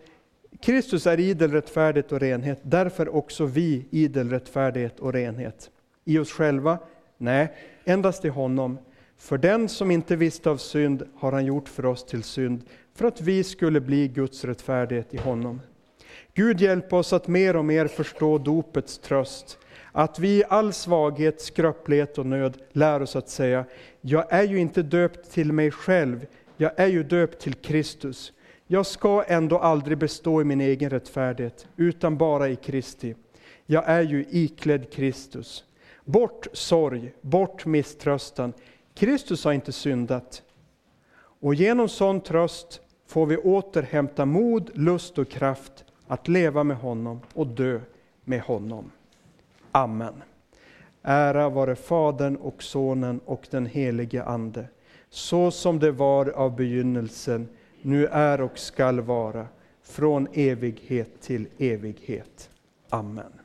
Kristus 0.61 1.07
är 1.07 1.21
idel 1.21 1.53
rättfärdighet 1.53 2.13
och 2.13 2.21
renhet, 2.21 2.59
därför 2.63 3.15
också 3.15 3.47
vi 3.47 3.85
idel 3.91 4.31
rättfärdighet 4.31 5.01
och 5.01 5.13
renhet. 5.13 5.71
I 6.05 6.19
oss 6.19 6.33
själva? 6.33 6.79
Nej, 7.17 7.53
endast 7.85 8.25
i 8.25 8.29
honom. 8.29 8.79
För 9.19 9.39
den 9.39 9.69
som 9.69 9.91
inte 9.91 10.17
visste 10.17 10.51
av 10.51 10.57
synd 10.57 11.09
har 11.17 11.33
han 11.33 11.47
gjort 11.47 11.69
för 11.69 11.87
oss 11.87 12.05
till 12.05 12.23
synd, 12.23 12.63
för 12.95 13.05
att 13.05 13.21
vi 13.21 13.45
skulle 13.45 13.81
bli 13.81 14.09
Guds 14.09 14.45
rättfärdighet 14.45 15.15
i 15.15 15.17
honom. 15.17 15.61
Gud 16.35 16.61
hjälp 16.61 16.93
oss 16.93 17.13
att 17.13 17.29
mer 17.29 17.57
och 17.57 17.65
mer 17.65 17.87
förstå 17.87 18.39
dopets 18.39 18.99
tröst, 18.99 19.59
att 19.93 20.19
vi 20.19 20.29
i 20.39 20.45
all 20.49 20.73
svaghet, 20.73 21.41
skröplighet 21.41 22.19
och 22.19 22.27
nöd 22.27 22.57
lär 22.73 23.03
oss 23.03 23.17
att 23.17 23.29
säga, 23.29 23.65
jag 24.01 24.33
är 24.33 24.43
ju 24.43 24.59
inte 24.59 24.83
döpt 24.83 25.31
till 25.33 25.53
mig 25.53 25.71
själv, 25.71 26.27
jag 26.57 26.73
är 26.77 26.87
ju 26.87 27.03
döpt 27.03 27.41
till 27.41 27.55
Kristus. 27.55 28.33
Jag 28.67 28.87
ska 28.87 29.25
ändå 29.29 29.59
aldrig 29.59 29.99
bestå 29.99 30.41
i 30.41 30.45
min 30.45 30.61
egen 30.61 30.91
rättfärdighet, 30.91 31.69
utan 31.77 32.19
bara 32.19 32.49
i 32.49 32.57
Kristi. 32.57 33.15
Jag 33.67 33.85
är 33.87 34.03
ju 34.03 34.25
iklädd 34.31 34.93
Kristus. 34.93 35.65
Bort 36.05 36.47
sorg, 36.53 37.13
bort 37.21 37.67
misströstan. 37.67 38.53
Kristus 38.99 39.45
har 39.45 39.53
inte 39.53 39.73
syndat. 39.73 40.43
Och 41.41 41.55
genom 41.55 41.89
sån 41.89 42.21
tröst 42.21 42.81
får 43.07 43.27
vi 43.27 43.37
återhämta 43.37 44.27
mod, 44.27 44.71
lust 44.75 45.19
och 45.19 45.29
kraft 45.29 45.85
att 46.07 46.29
leva 46.29 46.65
med 46.65 46.77
honom 46.77 47.21
och 47.35 47.47
dö 47.47 47.81
med 48.25 48.41
honom. 48.41 48.91
Amen. 49.73 50.23
Ära 51.03 51.49
vare 51.49 51.77
Fadern 51.77 52.37
och 52.37 52.63
Sonen 52.63 53.21
och 53.25 53.47
den 53.51 53.67
helige 53.67 54.25
Ande, 54.25 54.69
så 55.11 55.51
som 55.51 55.79
det 55.79 55.93
var 55.93 56.29
av 56.29 56.57
begynnelsen, 56.57 57.49
nu 57.83 58.07
är 58.07 58.41
och 58.41 58.59
skall 58.59 59.01
vara, 59.01 59.47
från 59.83 60.29
evighet 60.33 61.21
till 61.21 61.47
evighet. 61.59 62.51
Amen. 62.89 63.38